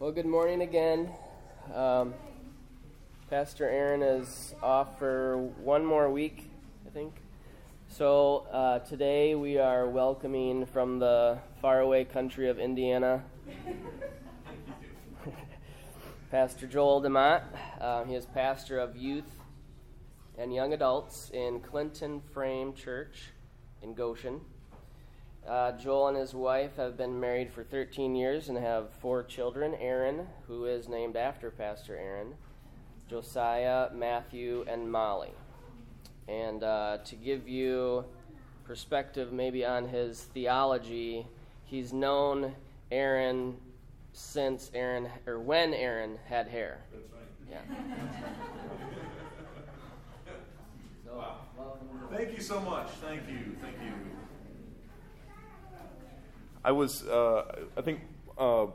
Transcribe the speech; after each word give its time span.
Well, 0.00 0.12
good 0.12 0.26
morning 0.26 0.62
again. 0.62 1.10
Um, 1.74 2.14
Pastor 3.28 3.68
Aaron 3.68 4.00
is 4.00 4.54
off 4.62 4.96
for 4.96 5.38
one 5.38 5.84
more 5.84 6.08
week, 6.08 6.52
I 6.86 6.90
think. 6.90 7.14
So 7.88 8.46
uh, 8.52 8.78
today 8.78 9.34
we 9.34 9.58
are 9.58 9.88
welcoming 9.88 10.66
from 10.66 11.00
the 11.00 11.40
faraway 11.60 12.04
country 12.04 12.48
of 12.48 12.60
Indiana 12.60 13.24
Pastor 16.30 16.68
Joel 16.68 17.02
DeMott. 17.02 17.42
Um, 17.80 18.06
he 18.06 18.14
is 18.14 18.24
pastor 18.24 18.78
of 18.78 18.96
youth 18.96 19.42
and 20.38 20.54
young 20.54 20.74
adults 20.74 21.28
in 21.34 21.58
Clinton 21.58 22.22
Frame 22.32 22.72
Church 22.72 23.30
in 23.82 23.94
Goshen. 23.94 24.42
Uh, 25.46 25.72
Joel 25.72 26.08
and 26.08 26.16
his 26.16 26.34
wife 26.34 26.76
have 26.76 26.96
been 26.96 27.18
married 27.18 27.50
for 27.50 27.64
13 27.64 28.14
years 28.14 28.48
and 28.48 28.58
have 28.58 28.90
four 29.00 29.22
children 29.22 29.74
Aaron, 29.80 30.26
who 30.46 30.66
is 30.66 30.88
named 30.88 31.16
after 31.16 31.50
Pastor 31.50 31.96
Aaron, 31.96 32.34
Josiah, 33.08 33.88
Matthew, 33.94 34.64
and 34.68 34.90
Molly. 34.90 35.32
And 36.28 36.62
uh, 36.62 36.98
to 37.04 37.16
give 37.16 37.48
you 37.48 38.04
perspective 38.64 39.32
maybe 39.32 39.64
on 39.64 39.88
his 39.88 40.20
theology, 40.20 41.26
he's 41.64 41.92
known 41.92 42.54
Aaron 42.90 43.56
since 44.12 44.70
Aaron, 44.74 45.08
or 45.26 45.38
when 45.38 45.72
Aaron 45.72 46.18
had 46.26 46.48
hair. 46.48 46.80
Yeah. 47.50 47.60
so, 51.06 51.16
wow. 51.16 51.36
Thank 52.12 52.36
you 52.36 52.42
so 52.42 52.60
much. 52.60 52.88
Thank 53.00 53.22
you. 53.28 53.56
Thank 53.62 53.76
you. 53.82 54.17
I 56.68 56.72
was, 56.72 57.02
uh, 57.06 57.64
I 57.78 57.80
think 57.80 58.00
uh, 58.36 58.66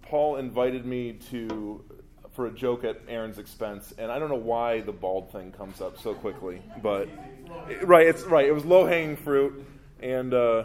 Paul 0.00 0.36
invited 0.36 0.86
me 0.86 1.12
to 1.30 1.84
for 2.32 2.46
a 2.46 2.50
joke 2.50 2.84
at 2.84 3.02
Aaron's 3.06 3.38
expense, 3.38 3.92
and 3.98 4.10
I 4.10 4.18
don't 4.18 4.30
know 4.30 4.34
why 4.36 4.80
the 4.80 4.92
bald 4.92 5.30
thing 5.30 5.52
comes 5.52 5.82
up 5.82 6.00
so 6.00 6.14
quickly, 6.14 6.62
but 6.82 7.06
right, 7.82 8.06
it's 8.06 8.22
right. 8.22 8.46
It 8.46 8.52
was 8.52 8.64
low 8.64 8.86
hanging 8.86 9.16
fruit, 9.16 9.62
and 10.00 10.32
uh, 10.32 10.64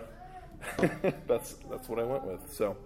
that's 1.27 1.55
that's 1.69 1.89
what 1.89 1.99
I 1.99 2.03
went 2.03 2.23
with. 2.23 2.53
So. 2.53 2.77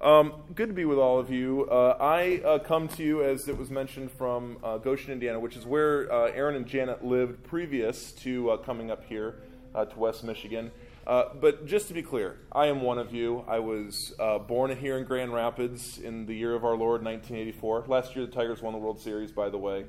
Um, 0.00 0.32
good 0.54 0.68
to 0.68 0.74
be 0.74 0.84
with 0.84 0.98
all 0.98 1.18
of 1.18 1.28
you. 1.28 1.68
Uh, 1.68 1.96
I 1.98 2.40
uh, 2.44 2.58
come 2.60 2.86
to 2.86 3.02
you, 3.02 3.24
as 3.24 3.48
it 3.48 3.58
was 3.58 3.68
mentioned, 3.68 4.12
from 4.12 4.58
uh, 4.62 4.78
Goshen, 4.78 5.12
Indiana, 5.12 5.40
which 5.40 5.56
is 5.56 5.66
where 5.66 6.10
uh, 6.12 6.30
Aaron 6.30 6.54
and 6.54 6.68
Janet 6.68 7.04
lived 7.04 7.42
previous 7.42 8.12
to 8.12 8.50
uh, 8.50 8.56
coming 8.58 8.92
up 8.92 9.04
here 9.04 9.40
uh, 9.74 9.84
to 9.86 9.98
West 9.98 10.22
Michigan. 10.22 10.70
But 11.08 11.66
just 11.66 11.88
to 11.88 11.94
be 11.94 12.02
clear, 12.02 12.36
I 12.52 12.66
am 12.66 12.82
one 12.82 12.98
of 12.98 13.14
you. 13.14 13.44
I 13.48 13.58
was 13.58 14.14
born 14.46 14.76
here 14.76 14.98
in 14.98 15.04
Grand 15.04 15.32
Rapids 15.32 15.98
in 15.98 16.26
the 16.26 16.34
year 16.34 16.54
of 16.54 16.64
our 16.64 16.76
Lord, 16.76 17.02
1984. 17.02 17.84
Last 17.88 18.14
year, 18.14 18.26
the 18.26 18.32
Tigers 18.32 18.62
won 18.62 18.72
the 18.72 18.78
World 18.78 19.00
Series, 19.00 19.32
by 19.32 19.48
the 19.48 19.58
way. 19.58 19.86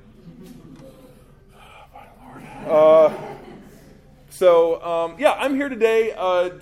Lord. 2.66 3.12
so, 4.30 4.82
um, 4.82 5.16
yeah, 5.18 5.32
I'm 5.32 5.54
here 5.54 5.68
today 5.68 6.10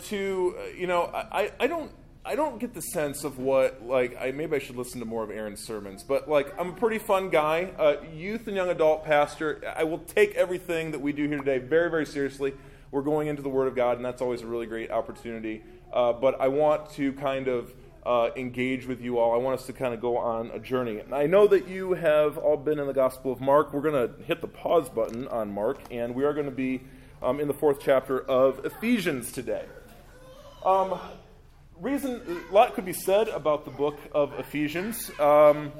to, 0.09 0.56
you 0.77 0.87
know, 0.87 1.05
I, 1.15 1.53
I 1.61 1.67
don't 1.67 1.93
I 2.28 2.34
don't 2.34 2.59
get 2.59 2.75
the 2.75 2.83
sense 2.83 3.25
of 3.25 3.39
what 3.39 3.87
like 3.87 4.15
I 4.20 4.33
maybe 4.33 4.56
I 4.56 4.59
should 4.59 4.77
listen 4.77 5.00
to 5.00 5.06
more 5.06 5.25
of 5.25 5.31
Aaron's 5.31 5.65
sermons, 5.65 6.03
but 6.03 6.28
like 6.28 6.53
I'm 6.61 6.69
a 6.69 6.72
pretty 6.75 6.98
fun 6.98 7.31
guy, 7.31 7.70
uh, 7.78 7.97
youth 8.15 8.47
and 8.48 8.55
young 8.55 8.69
adult 8.69 9.06
pastor. 9.06 9.62
I 9.75 9.84
will 9.84 10.00
take 10.00 10.34
everything 10.34 10.91
that 10.91 10.98
we 10.98 11.12
do 11.12 11.27
here 11.27 11.39
today 11.39 11.56
very 11.56 11.89
very 11.91 12.05
seriously. 12.05 12.53
We're 12.91 13.03
going 13.03 13.28
into 13.28 13.42
the 13.42 13.48
Word 13.48 13.69
of 13.69 13.77
God, 13.77 13.97
and 13.97 14.05
that's 14.05 14.22
always 14.22 14.42
a 14.42 14.47
really 14.47 14.67
great 14.67 14.91
opportunity. 14.91 15.62
Uh, 15.92 16.12
but 16.12 16.41
I 16.41 16.48
want 16.48 16.91
to 16.92 17.12
kind 17.12 17.48
of 17.48 17.72
uh, 18.05 18.31
engage 18.36 18.86
with 18.86 19.00
you 19.00 19.19
all. 19.19 19.34
I 19.34 19.36
want 19.36 19.61
us 19.61 19.67
to 19.67 19.72
kind 19.72 19.92
of 19.92 20.00
go 20.00 20.17
on 20.17 20.50
a 20.53 20.58
journey. 20.58 20.98
And 21.00 21.14
I 21.14 21.27
know 21.27 21.47
that 21.48 21.69
you 21.69 21.92
have 21.92 22.39
all 22.39 22.56
been 22.56 22.78
in 22.78 22.86
the 22.86 22.94
Gospel 22.94 23.33
of 23.33 23.41
Mark. 23.41 23.72
We're 23.72 23.83
going 23.83 24.09
to 24.09 24.22
hit 24.25 24.41
the 24.41 24.48
pause 24.48 24.89
button 24.89 25.28
on 25.28 25.53
Mark, 25.53 25.81
and 25.91 26.15
we 26.15 26.25
are 26.25 26.32
going 26.32 26.47
to 26.47 26.53
be 26.53 26.81
um, 27.22 27.41
in 27.41 27.49
the 27.49 27.54
fourth 27.54 27.81
chapter 27.81 28.19
of 28.19 28.65
Ephesians 28.65 29.32
today. 29.32 29.65
Um, 30.65 30.99
reason, 31.81 32.44
a 32.50 32.55
lot 32.55 32.75
could 32.75 32.84
be 32.87 32.93
said 32.93 33.28
about 33.28 33.65
the 33.65 33.70
book 33.70 33.99
of 34.12 34.32
Ephesians. 34.38 35.10
Um, 35.20 35.72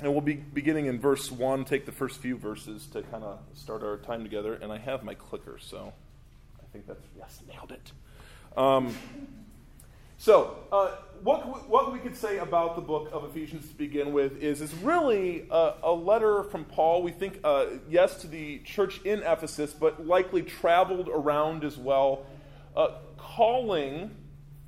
and 0.00 0.12
we'll 0.12 0.20
be 0.20 0.34
beginning 0.34 0.86
in 0.86 1.00
verse 1.00 1.32
1, 1.32 1.64
take 1.64 1.86
the 1.86 1.92
first 1.92 2.20
few 2.20 2.36
verses 2.36 2.86
to 2.88 3.02
kind 3.02 3.24
of 3.24 3.38
start 3.54 3.82
our 3.82 3.96
time 3.96 4.22
together. 4.22 4.54
And 4.54 4.70
I 4.70 4.78
have 4.78 5.02
my 5.02 5.14
clicker, 5.14 5.58
so 5.58 5.94
think 6.76 6.86
that's, 6.86 7.06
yes, 7.16 7.40
nailed 7.48 7.72
it. 7.72 7.92
Um, 8.58 8.94
so, 10.18 10.58
uh, 10.72 10.92
what, 11.22 11.68
what 11.68 11.92
we 11.92 11.98
could 11.98 12.16
say 12.16 12.38
about 12.38 12.76
the 12.76 12.82
book 12.82 13.08
of 13.12 13.24
Ephesians 13.24 13.68
to 13.68 13.74
begin 13.74 14.12
with 14.12 14.42
is 14.42 14.60
it's 14.60 14.74
really 14.74 15.46
a, 15.50 15.74
a 15.82 15.92
letter 15.92 16.42
from 16.44 16.64
Paul. 16.64 17.02
We 17.02 17.12
think, 17.12 17.40
uh, 17.44 17.66
yes, 17.88 18.16
to 18.18 18.26
the 18.26 18.58
church 18.58 19.00
in 19.04 19.20
Ephesus, 19.20 19.72
but 19.72 20.06
likely 20.06 20.42
traveled 20.42 21.08
around 21.08 21.64
as 21.64 21.78
well, 21.78 22.26
uh, 22.76 22.88
calling 23.16 24.10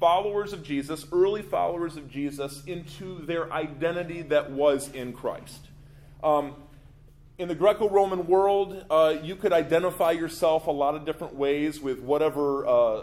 followers 0.00 0.52
of 0.52 0.62
Jesus, 0.62 1.06
early 1.12 1.42
followers 1.42 1.96
of 1.96 2.10
Jesus, 2.10 2.64
into 2.64 3.24
their 3.26 3.52
identity 3.52 4.22
that 4.22 4.50
was 4.50 4.90
in 4.92 5.12
Christ. 5.12 5.66
Um, 6.22 6.54
in 7.38 7.46
the 7.46 7.54
Greco 7.54 7.88
Roman 7.88 8.26
world, 8.26 8.84
uh, 8.90 9.14
you 9.22 9.36
could 9.36 9.52
identify 9.52 10.10
yourself 10.10 10.66
a 10.66 10.72
lot 10.72 10.96
of 10.96 11.04
different 11.04 11.36
ways 11.36 11.80
with 11.80 12.00
whatever 12.00 12.66
uh, 12.66 13.00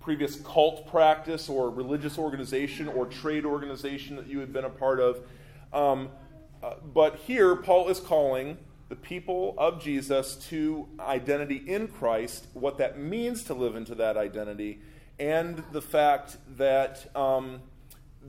previous 0.00 0.36
cult 0.36 0.86
practice 0.86 1.48
or 1.48 1.70
religious 1.70 2.16
organization 2.16 2.86
or 2.86 3.06
trade 3.06 3.44
organization 3.44 4.14
that 4.14 4.28
you 4.28 4.38
had 4.38 4.52
been 4.52 4.64
a 4.64 4.70
part 4.70 5.00
of. 5.00 5.20
Um, 5.72 6.10
uh, 6.62 6.74
but 6.94 7.16
here, 7.16 7.56
Paul 7.56 7.88
is 7.88 7.98
calling 7.98 8.58
the 8.88 8.96
people 8.96 9.56
of 9.58 9.82
Jesus 9.82 10.36
to 10.50 10.86
identity 11.00 11.56
in 11.56 11.88
Christ, 11.88 12.46
what 12.52 12.78
that 12.78 12.98
means 12.98 13.42
to 13.44 13.54
live 13.54 13.74
into 13.74 13.96
that 13.96 14.16
identity, 14.16 14.80
and 15.18 15.64
the 15.72 15.82
fact 15.82 16.36
that 16.56 17.10
um, 17.16 17.60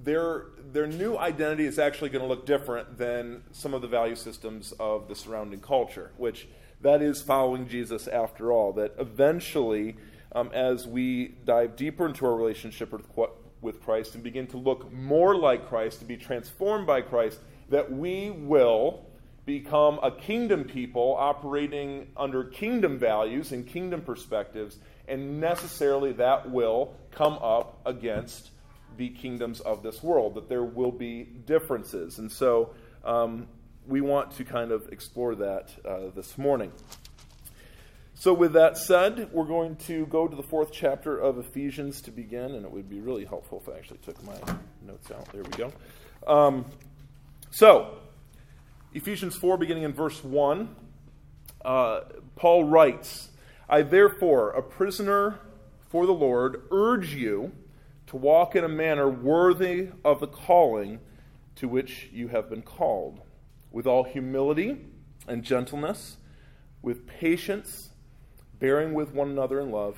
their, 0.03 0.45
their 0.71 0.87
new 0.87 1.17
identity 1.17 1.65
is 1.65 1.79
actually 1.79 2.09
going 2.09 2.21
to 2.21 2.27
look 2.27 2.45
different 2.45 2.97
than 2.97 3.43
some 3.51 3.73
of 3.73 3.81
the 3.81 3.87
value 3.87 4.15
systems 4.15 4.73
of 4.79 5.07
the 5.07 5.15
surrounding 5.15 5.59
culture, 5.59 6.11
which 6.17 6.47
that 6.81 7.01
is 7.01 7.21
following 7.21 7.67
Jesus 7.67 8.07
after 8.07 8.51
all. 8.51 8.73
That 8.73 8.93
eventually, 8.99 9.95
um, 10.33 10.51
as 10.53 10.87
we 10.87 11.35
dive 11.45 11.75
deeper 11.75 12.05
into 12.05 12.25
our 12.25 12.35
relationship 12.35 12.91
with, 12.91 13.07
with 13.61 13.81
Christ 13.81 14.15
and 14.15 14.23
begin 14.23 14.47
to 14.47 14.57
look 14.57 14.91
more 14.91 15.35
like 15.35 15.67
Christ, 15.69 15.99
to 15.99 16.05
be 16.05 16.17
transformed 16.17 16.85
by 16.85 17.01
Christ, 17.01 17.39
that 17.69 17.91
we 17.91 18.29
will 18.31 19.05
become 19.45 19.99
a 20.01 20.11
kingdom 20.11 20.63
people 20.63 21.15
operating 21.17 22.07
under 22.17 22.43
kingdom 22.43 22.97
values 22.97 23.51
and 23.51 23.65
kingdom 23.65 24.01
perspectives 24.01 24.77
and 25.07 25.39
necessarily 25.39 26.13
that 26.13 26.49
will 26.49 26.95
come 27.11 27.33
up 27.33 27.79
against 27.85 28.49
the 28.97 29.09
kingdoms 29.09 29.59
of 29.61 29.83
this 29.83 30.01
world, 30.03 30.35
that 30.35 30.49
there 30.49 30.63
will 30.63 30.91
be 30.91 31.23
differences. 31.23 32.19
And 32.19 32.31
so 32.31 32.73
um, 33.03 33.47
we 33.87 34.01
want 34.01 34.31
to 34.37 34.43
kind 34.43 34.71
of 34.71 34.91
explore 34.91 35.35
that 35.35 35.71
uh, 35.87 36.09
this 36.15 36.37
morning. 36.37 36.71
So, 38.17 38.33
with 38.33 38.53
that 38.53 38.77
said, 38.77 39.29
we're 39.33 39.43
going 39.43 39.75
to 39.87 40.05
go 40.05 40.25
to 40.25 40.35
the 40.35 40.41
fourth 40.41 40.71
chapter 40.71 41.17
of 41.17 41.37
Ephesians 41.37 41.99
to 42.03 42.11
begin, 42.11 42.55
and 42.55 42.63
it 42.63 42.71
would 42.71 42.89
be 42.89 43.01
really 43.01 43.25
helpful 43.25 43.61
if 43.61 43.71
I 43.71 43.77
actually 43.77 43.99
took 44.05 44.23
my 44.23 44.37
notes 44.81 45.11
out. 45.11 45.29
There 45.33 45.43
we 45.43 45.49
go. 45.49 45.73
Um, 46.25 46.65
so, 47.51 47.97
Ephesians 48.93 49.35
4, 49.35 49.57
beginning 49.57 49.83
in 49.83 49.91
verse 49.91 50.23
1, 50.23 50.73
uh, 51.65 51.99
Paul 52.37 52.63
writes, 52.63 53.29
I 53.67 53.81
therefore, 53.81 54.51
a 54.51 54.61
prisoner 54.61 55.39
for 55.89 56.05
the 56.05 56.13
Lord, 56.13 56.63
urge 56.71 57.13
you 57.13 57.51
to 58.07 58.17
walk 58.17 58.55
in 58.55 58.63
a 58.63 58.69
manner 58.69 59.09
worthy 59.09 59.89
of 60.03 60.19
the 60.19 60.27
calling 60.27 60.99
to 61.55 61.67
which 61.67 62.09
you 62.11 62.27
have 62.27 62.49
been 62.49 62.61
called, 62.61 63.21
with 63.71 63.87
all 63.87 64.03
humility 64.03 64.77
and 65.27 65.43
gentleness, 65.43 66.17
with 66.81 67.07
patience, 67.07 67.89
bearing 68.59 68.93
with 68.93 69.13
one 69.13 69.29
another 69.29 69.59
in 69.59 69.71
love, 69.71 69.97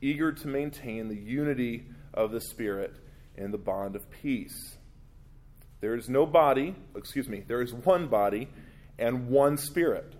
eager 0.00 0.32
to 0.32 0.48
maintain 0.48 1.08
the 1.08 1.16
unity 1.16 1.86
of 2.12 2.30
the 2.30 2.40
Spirit 2.40 2.96
and 3.36 3.54
the 3.54 3.58
bond 3.58 3.96
of 3.96 4.10
peace. 4.10 4.76
There 5.80 5.94
is 5.94 6.08
no 6.08 6.26
body, 6.26 6.74
excuse 6.96 7.28
me, 7.28 7.44
there 7.46 7.62
is 7.62 7.72
one 7.72 8.08
body 8.08 8.48
and 8.98 9.28
one 9.28 9.56
Spirit 9.56 10.14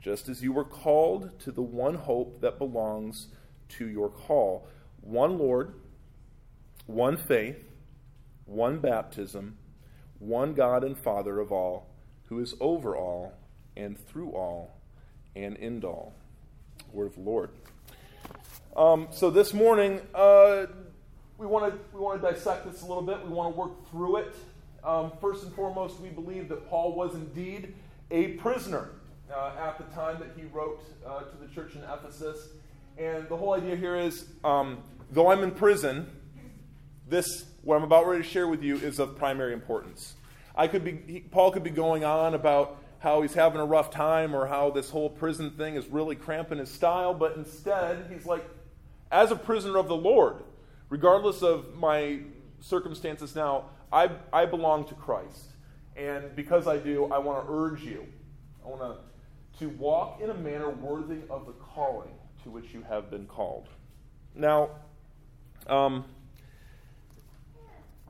just 0.00 0.28
as 0.28 0.42
you 0.42 0.52
were 0.52 0.64
called 0.64 1.38
to 1.40 1.52
the 1.52 1.62
one 1.62 1.94
hope 1.94 2.40
that 2.40 2.58
belongs 2.58 3.28
to 3.68 3.86
your 3.86 4.08
call 4.08 4.66
one 5.00 5.38
Lord, 5.38 5.74
one 6.88 7.18
faith, 7.18 7.62
one 8.46 8.78
baptism, 8.78 9.58
one 10.18 10.54
God 10.54 10.82
and 10.82 10.96
Father 10.96 11.38
of 11.38 11.52
all, 11.52 11.86
who 12.24 12.40
is 12.40 12.54
over 12.60 12.96
all 12.96 13.34
and 13.76 13.98
through 14.08 14.30
all 14.30 14.74
and 15.36 15.56
in 15.58 15.84
all. 15.84 16.14
Word 16.92 17.08
of 17.08 17.14
the 17.14 17.20
Lord. 17.20 17.50
Um, 18.74 19.08
so 19.10 19.28
this 19.28 19.52
morning, 19.52 20.00
uh, 20.14 20.66
we 21.36 21.46
want 21.46 21.70
to 21.70 21.78
we 21.94 22.00
want 22.00 22.22
to 22.22 22.26
dissect 22.26 22.64
this 22.64 22.80
a 22.80 22.86
little 22.86 23.02
bit. 23.02 23.22
We 23.22 23.34
want 23.34 23.54
to 23.54 23.60
work 23.60 23.90
through 23.90 24.16
it. 24.16 24.34
Um, 24.82 25.12
first 25.20 25.44
and 25.44 25.52
foremost, 25.52 26.00
we 26.00 26.08
believe 26.08 26.48
that 26.48 26.70
Paul 26.70 26.94
was 26.94 27.14
indeed 27.14 27.74
a 28.10 28.28
prisoner 28.28 28.92
uh, 29.30 29.52
at 29.60 29.76
the 29.76 29.84
time 29.94 30.20
that 30.20 30.30
he 30.34 30.46
wrote 30.46 30.82
uh, 31.06 31.20
to 31.20 31.36
the 31.36 31.52
church 31.54 31.74
in 31.74 31.82
Ephesus. 31.82 32.48
And 32.96 33.28
the 33.28 33.36
whole 33.36 33.52
idea 33.52 33.76
here 33.76 33.94
is 33.94 34.24
um, 34.42 34.78
though 35.10 35.30
I'm 35.30 35.42
in 35.42 35.50
prison, 35.50 36.10
this, 37.08 37.46
what 37.62 37.76
I'm 37.76 37.84
about 37.84 38.06
ready 38.06 38.22
to 38.22 38.28
share 38.28 38.46
with 38.46 38.62
you, 38.62 38.76
is 38.76 38.98
of 38.98 39.16
primary 39.16 39.52
importance. 39.52 40.14
I 40.54 40.68
could 40.68 40.84
be, 40.84 41.00
he, 41.06 41.20
Paul 41.20 41.52
could 41.52 41.62
be 41.64 41.70
going 41.70 42.04
on 42.04 42.34
about 42.34 42.82
how 42.98 43.22
he's 43.22 43.34
having 43.34 43.60
a 43.60 43.64
rough 43.64 43.90
time 43.90 44.34
or 44.34 44.46
how 44.46 44.70
this 44.70 44.90
whole 44.90 45.08
prison 45.08 45.50
thing 45.50 45.76
is 45.76 45.86
really 45.86 46.16
cramping 46.16 46.58
his 46.58 46.70
style, 46.70 47.14
but 47.14 47.36
instead, 47.36 48.06
he's 48.12 48.26
like, 48.26 48.44
as 49.10 49.30
a 49.30 49.36
prisoner 49.36 49.78
of 49.78 49.88
the 49.88 49.96
Lord, 49.96 50.42
regardless 50.88 51.42
of 51.42 51.76
my 51.76 52.20
circumstances 52.60 53.34
now, 53.36 53.66
I, 53.92 54.10
I 54.32 54.46
belong 54.46 54.84
to 54.86 54.94
Christ. 54.94 55.52
And 55.96 56.34
because 56.36 56.66
I 56.66 56.78
do, 56.78 57.06
I 57.06 57.18
want 57.18 57.46
to 57.46 57.52
urge 57.52 57.82
you, 57.82 58.06
I 58.64 58.68
want 58.68 58.80
to, 58.80 59.60
to 59.60 59.68
walk 59.70 60.20
in 60.20 60.30
a 60.30 60.34
manner 60.34 60.70
worthy 60.70 61.20
of 61.30 61.46
the 61.46 61.52
calling 61.52 62.10
to 62.42 62.50
which 62.50 62.72
you 62.72 62.84
have 62.88 63.10
been 63.10 63.26
called. 63.26 63.68
Now, 64.34 64.70
um, 65.66 66.04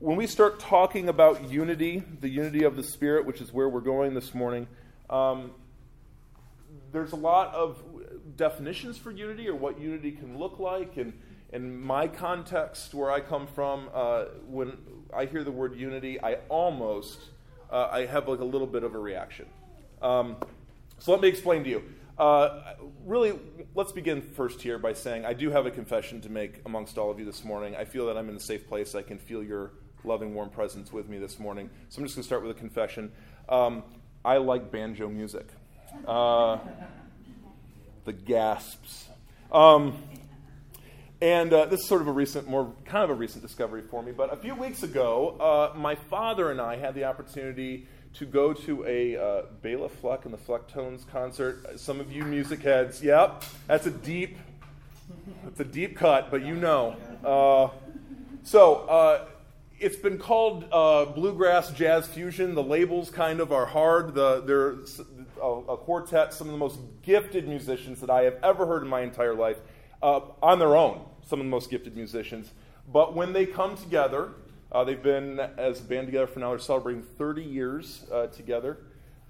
when 0.00 0.16
we 0.16 0.26
start 0.26 0.60
talking 0.60 1.08
about 1.08 1.50
unity, 1.50 2.02
the 2.20 2.28
unity 2.28 2.62
of 2.62 2.76
the 2.76 2.82
Spirit, 2.82 3.26
which 3.26 3.40
is 3.40 3.52
where 3.52 3.68
we're 3.68 3.80
going 3.80 4.14
this 4.14 4.32
morning, 4.32 4.68
um, 5.10 5.50
there's 6.92 7.12
a 7.12 7.16
lot 7.16 7.52
of 7.54 7.82
definitions 8.36 8.96
for 8.96 9.10
unity 9.10 9.48
or 9.48 9.56
what 9.56 9.80
unity 9.80 10.12
can 10.12 10.38
look 10.38 10.60
like. 10.60 10.96
And 10.96 11.18
in 11.52 11.80
my 11.80 12.06
context, 12.06 12.94
where 12.94 13.10
I 13.10 13.20
come 13.20 13.48
from, 13.48 13.88
uh, 13.92 14.26
when 14.46 14.78
I 15.12 15.24
hear 15.24 15.42
the 15.42 15.50
word 15.50 15.74
unity, 15.74 16.22
I 16.22 16.34
almost 16.48 17.18
uh, 17.70 17.88
I 17.90 18.06
have 18.06 18.28
like 18.28 18.38
a 18.38 18.44
little 18.44 18.66
bit 18.66 18.84
of 18.84 18.94
a 18.94 18.98
reaction. 18.98 19.46
Um, 20.00 20.36
so 20.98 21.10
let 21.10 21.20
me 21.20 21.28
explain 21.28 21.64
to 21.64 21.70
you. 21.70 21.82
Uh, 22.16 22.74
really, 23.04 23.38
let's 23.74 23.92
begin 23.92 24.22
first 24.22 24.60
here 24.62 24.78
by 24.78 24.92
saying 24.92 25.24
I 25.24 25.32
do 25.32 25.50
have 25.50 25.66
a 25.66 25.70
confession 25.70 26.20
to 26.20 26.28
make 26.28 26.60
amongst 26.66 26.98
all 26.98 27.10
of 27.10 27.18
you 27.18 27.24
this 27.24 27.44
morning. 27.44 27.74
I 27.76 27.84
feel 27.84 28.06
that 28.06 28.16
I'm 28.16 28.28
in 28.28 28.36
a 28.36 28.40
safe 28.40 28.68
place. 28.68 28.94
I 28.94 29.02
can 29.02 29.18
feel 29.18 29.42
your 29.42 29.72
loving, 30.04 30.34
warm 30.34 30.50
presence 30.50 30.92
with 30.92 31.08
me 31.08 31.18
this 31.18 31.38
morning. 31.38 31.70
So 31.88 31.98
I'm 31.98 32.04
just 32.04 32.16
going 32.16 32.22
to 32.22 32.26
start 32.26 32.42
with 32.42 32.50
a 32.50 32.58
confession. 32.58 33.12
Um, 33.48 33.82
I 34.24 34.38
like 34.38 34.70
banjo 34.70 35.08
music. 35.08 35.46
Uh, 36.06 36.58
the 38.04 38.12
gasps. 38.12 39.08
Um, 39.52 39.96
and 41.20 41.52
uh, 41.52 41.66
this 41.66 41.80
is 41.80 41.88
sort 41.88 42.00
of 42.00 42.08
a 42.08 42.12
recent, 42.12 42.48
more 42.48 42.72
kind 42.84 43.04
of 43.04 43.10
a 43.10 43.14
recent 43.14 43.42
discovery 43.42 43.82
for 43.82 44.02
me. 44.02 44.12
But 44.12 44.32
a 44.32 44.36
few 44.36 44.54
weeks 44.54 44.82
ago, 44.82 45.36
uh, 45.40 45.76
my 45.76 45.94
father 45.94 46.50
and 46.50 46.60
I 46.60 46.76
had 46.76 46.94
the 46.94 47.04
opportunity 47.04 47.86
to 48.14 48.24
go 48.24 48.52
to 48.52 48.84
a 48.86 49.16
uh, 49.16 49.42
Bela 49.62 49.88
Fleck 49.88 50.24
and 50.24 50.32
the 50.32 50.38
Flecktones 50.38 51.06
concert. 51.06 51.78
Some 51.78 52.00
of 52.00 52.12
you 52.12 52.24
music 52.24 52.62
heads, 52.62 53.02
yep, 53.02 53.44
that's 53.66 53.86
a 53.86 53.90
deep, 53.90 54.38
that's 55.44 55.60
a 55.60 55.64
deep 55.64 55.96
cut, 55.96 56.30
but 56.30 56.42
you 56.42 56.54
know. 56.54 56.96
Uh, 57.24 57.68
so 58.44 58.86
uh, 58.88 59.24
it's 59.80 59.96
been 59.96 60.18
called 60.18 60.64
uh, 60.72 61.04
bluegrass 61.06 61.70
jazz 61.70 62.06
fusion. 62.06 62.54
The 62.54 62.62
labels 62.62 63.10
kind 63.10 63.40
of 63.40 63.52
are 63.52 63.66
hard. 63.66 64.14
The, 64.14 64.40
they're 64.40 64.78
a, 65.40 65.72
a, 65.72 65.76
quartet, 65.76 66.34
some 66.34 66.48
of 66.48 66.52
the 66.52 66.58
most 66.58 66.78
gifted 67.02 67.46
musicians 67.46 68.00
that 68.00 68.10
I 68.10 68.22
have 68.22 68.38
ever 68.42 68.66
heard 68.66 68.82
in 68.82 68.88
my 68.88 69.02
entire 69.02 69.34
life, 69.34 69.58
uh, 70.02 70.20
on 70.42 70.58
their 70.58 70.76
own. 70.76 71.04
Some 71.26 71.40
of 71.40 71.46
the 71.46 71.50
most 71.50 71.70
gifted 71.70 71.96
musicians. 71.96 72.50
But 72.92 73.14
when 73.14 73.32
they 73.32 73.46
come 73.46 73.76
together, 73.76 74.30
uh, 74.72 74.84
they've 74.84 75.02
been 75.02 75.38
as 75.38 75.80
a 75.80 75.84
band 75.84 76.06
together 76.06 76.26
for 76.26 76.40
now. 76.40 76.50
They're 76.50 76.58
celebrating 76.58 77.02
30 77.02 77.42
years 77.42 78.04
uh, 78.10 78.26
together. 78.28 78.78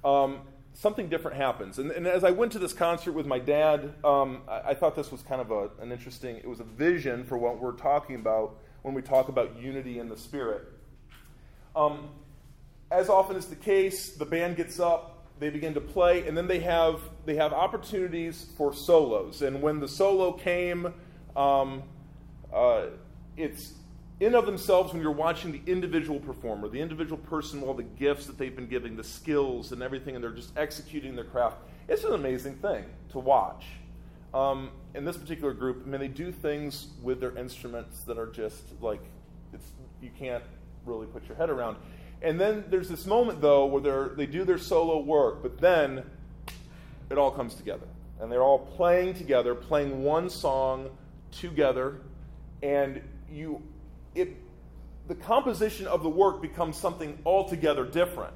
Um, 0.05 0.41
something 0.73 1.09
different 1.09 1.37
happens. 1.37 1.79
And, 1.79 1.91
and, 1.91 2.07
as 2.07 2.25
I 2.25 2.31
went 2.31 2.53
to 2.53 2.59
this 2.59 2.73
concert 2.73 3.13
with 3.13 3.27
my 3.27 3.39
dad, 3.39 3.95
um, 4.05 4.43
I, 4.49 4.71
I, 4.71 4.75
thought 4.75 4.95
this 4.95 5.11
was 5.11 5.23
kind 5.23 5.41
of 5.41 5.51
a, 5.51 5.71
an 5.83 5.91
interesting. 5.91 6.37
It 6.37 6.47
was 6.47 6.61
a 6.61 6.65
vision 6.65 7.25
for 7.25 7.37
what 7.37 7.61
we're 7.61 7.73
talking 7.73 8.15
about 8.15 8.57
when 8.89 8.95
we 8.95 9.03
talk 9.03 9.29
about 9.29 9.61
unity 9.61 9.99
in 9.99 10.09
the 10.09 10.17
spirit. 10.17 10.67
Um, 11.77 12.09
as 12.91 13.11
often 13.11 13.37
is 13.37 13.45
the 13.45 13.55
case, 13.55 14.13
the 14.13 14.25
band 14.25 14.57
gets 14.57 14.81
up, 14.81 15.27
they 15.39 15.51
begin 15.51 15.75
to 15.75 15.81
play, 15.83 16.27
and 16.27 16.35
then 16.35 16.47
they 16.47 16.61
have 16.61 17.03
they 17.27 17.35
have 17.35 17.53
opportunities 17.53 18.47
for 18.57 18.73
solos. 18.73 19.43
And 19.43 19.61
when 19.61 19.79
the 19.79 19.87
solo 19.87 20.33
came, 20.33 20.95
um, 21.37 21.83
uh, 22.51 22.87
it's 23.37 23.75
in 24.21 24.35
of 24.35 24.47
themselves, 24.47 24.95
when 24.95 25.03
you're 25.03 25.13
watching 25.13 25.53
the 25.53 25.61
individual 25.71 26.19
performer, 26.19 26.67
the 26.69 26.81
individual 26.81 27.19
person, 27.19 27.63
all 27.63 27.75
the 27.75 27.83
gifts 27.83 28.25
that 28.25 28.39
they've 28.39 28.57
been 28.57 28.69
giving, 28.69 28.97
the 28.97 29.05
skills 29.05 29.71
and 29.71 29.83
everything, 29.83 30.15
and 30.15 30.25
they're 30.25 30.31
just 30.31 30.57
executing 30.57 31.15
their 31.15 31.25
craft, 31.25 31.59
it's 31.89 32.05
an 32.05 32.15
amazing 32.15 32.55
thing 32.55 32.87
to 33.11 33.19
watch. 33.19 33.67
Um, 34.35 34.71
in 34.95 35.05
this 35.05 35.17
particular 35.17 35.53
group, 35.53 35.83
I 35.87 35.89
mean, 35.89 36.01
they 36.01 36.09
do 36.09 36.33
things 36.33 36.89
with 37.03 37.21
their 37.21 37.37
instruments 37.37 38.03
that 38.03 38.19
are 38.19 38.27
just 38.27 38.63
like 38.81 39.01
it's 39.53 39.71
you 40.03 40.11
can't 40.19 40.45
really 40.85 41.07
put 41.07 41.27
your 41.27 41.37
head 41.37 41.51
around. 41.51 41.77
And 42.21 42.39
then 42.39 42.65
there's 42.69 42.89
this 42.89 43.07
moment 43.07 43.41
though 43.41 43.67
where 43.67 44.09
they 44.09 44.27
do 44.27 44.45
their 44.45 44.59
solo 44.59 45.01
work, 45.01 45.43
but 45.43 45.59
then 45.59 46.05
it 47.11 47.17
all 47.17 47.31
comes 47.31 47.55
together, 47.55 47.87
and 48.21 48.31
they're 48.31 48.43
all 48.43 48.59
playing 48.59 49.15
together, 49.15 49.55
playing 49.55 50.03
one 50.03 50.29
song 50.29 50.91
together, 51.31 52.01
and 52.63 53.01
you 53.31 53.63
it, 54.15 54.37
the 55.07 55.15
composition 55.15 55.87
of 55.87 56.03
the 56.03 56.09
work 56.09 56.43
becomes 56.43 56.77
something 56.77 57.19
altogether 57.25 57.85
different. 57.85 58.35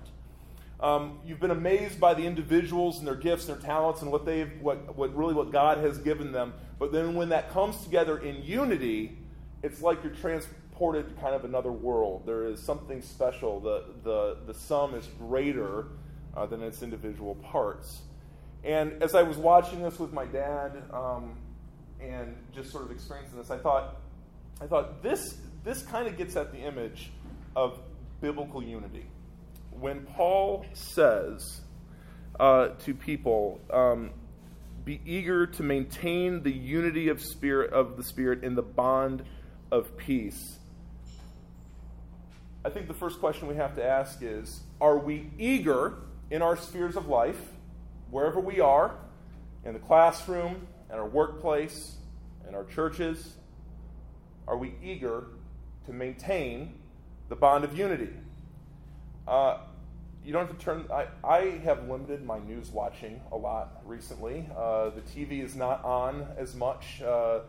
Um, 0.83 1.21
you've 1.25 1.39
been 1.39 1.53
amazed 1.53 2.01
by 2.01 2.13
the 2.15 2.27
individuals 2.27 2.99
and 2.99 3.07
their 3.07 3.15
gifts 3.15 3.49
and 3.49 3.57
their 3.57 3.65
talents 3.65 4.03
and 4.03 4.11
what 4.11 4.27
they've, 4.27 4.51
what, 4.61 4.97
what 4.97 5.15
really 5.17 5.33
what 5.33 5.53
God 5.53 5.79
has 5.79 5.99
given 5.99 6.33
them. 6.33 6.55
But 6.79 6.91
then 6.91 7.15
when 7.15 7.29
that 7.29 7.51
comes 7.51 7.83
together 7.85 8.19
in 8.19 8.43
unity, 8.43 9.17
it's 9.63 9.81
like 9.81 10.03
you're 10.03 10.15
transported 10.15 11.09
to 11.09 11.15
kind 11.23 11.37
of 11.37 11.45
another 11.45 11.71
world. 11.71 12.27
There 12.27 12.47
is 12.47 12.61
something 12.61 13.01
special. 13.01 13.61
The, 13.61 13.85
the, 14.03 14.39
the 14.47 14.55
sum 14.55 14.95
is 14.95 15.07
greater 15.19 15.87
uh, 16.37 16.47
than 16.47 16.63
its 16.63 16.83
individual 16.83 17.37
parts. 17.37 18.03
And 18.65 19.01
as 19.03 19.15
I 19.15 19.23
was 19.23 19.37
watching 19.37 19.83
this 19.83 20.01
with 20.01 20.13
my 20.13 20.25
dad 20.25 20.83
um, 20.93 21.37
and 22.01 22.37
just 22.53 22.73
sort 22.73 22.85
of 22.85 22.91
experiencing 22.91 23.39
this, 23.39 23.51
I 23.53 23.59
thought, 23.59 24.01
I 24.61 24.67
thought 24.67 25.03
this 25.03 25.37
this 25.65 25.83
kind 25.83 26.09
of 26.09 26.17
gets 26.17 26.35
at 26.35 26.53
the 26.53 26.59
image 26.59 27.13
of 27.55 27.79
biblical 28.21 28.63
unity. 28.63 29.07
When 29.83 30.07
Paul 30.07 30.65
says 30.75 31.61
uh, 32.39 32.69
to 32.85 32.95
people, 32.95 33.61
um, 33.69 34.13
"Be 34.85 35.01
eager 35.05 35.45
to 35.47 35.63
maintain 35.65 36.45
the 36.45 36.53
unity 36.53 37.09
of 37.09 37.21
spirit 37.21 37.73
of 37.73 37.97
the 37.97 38.05
spirit 38.05 38.45
in 38.45 38.55
the 38.55 38.63
bond 38.63 39.25
of 39.73 39.97
peace," 39.97 40.57
I 42.65 42.71
think 42.71 42.87
the 42.87 42.95
first 42.95 43.19
question 43.19 43.49
we 43.49 43.57
have 43.57 43.75
to 43.75 43.85
ask 43.85 44.23
is: 44.23 44.61
Are 44.81 44.97
we 44.97 45.31
eager 45.37 45.95
in 46.31 46.43
our 46.43 46.57
spheres 46.57 46.95
of 46.95 47.09
life, 47.09 47.41
wherever 48.09 48.39
we 48.39 48.61
are, 48.61 48.95
in 49.65 49.73
the 49.73 49.81
classroom, 49.81 50.69
in 50.91 50.95
our 50.95 51.09
workplace, 51.09 51.97
in 52.49 52.55
our 52.55 52.65
churches? 52.67 53.35
Are 54.47 54.57
we 54.57 54.75
eager 54.81 55.25
to 55.87 55.93
maintain 55.93 56.75
the 57.29 57.37
bond 57.37 57.65
of 57.65 57.77
unity. 57.77 58.11
Uh, 59.27 59.57
you 60.25 60.33
don't 60.33 60.47
have 60.47 60.57
to 60.57 60.65
turn. 60.65 60.87
I, 60.93 61.07
I 61.25 61.41
have 61.65 61.89
limited 61.89 62.25
my 62.25 62.39
news 62.39 62.71
watching 62.71 63.21
a 63.33 63.37
lot 63.37 63.83
recently. 63.85 64.49
Uh, 64.57 64.91
the 64.91 65.01
TV 65.01 65.43
is 65.43 65.57
not 65.57 65.85
on 65.85 66.27
as 66.37 66.55
much. 66.55 67.03
Uh, 67.03 67.41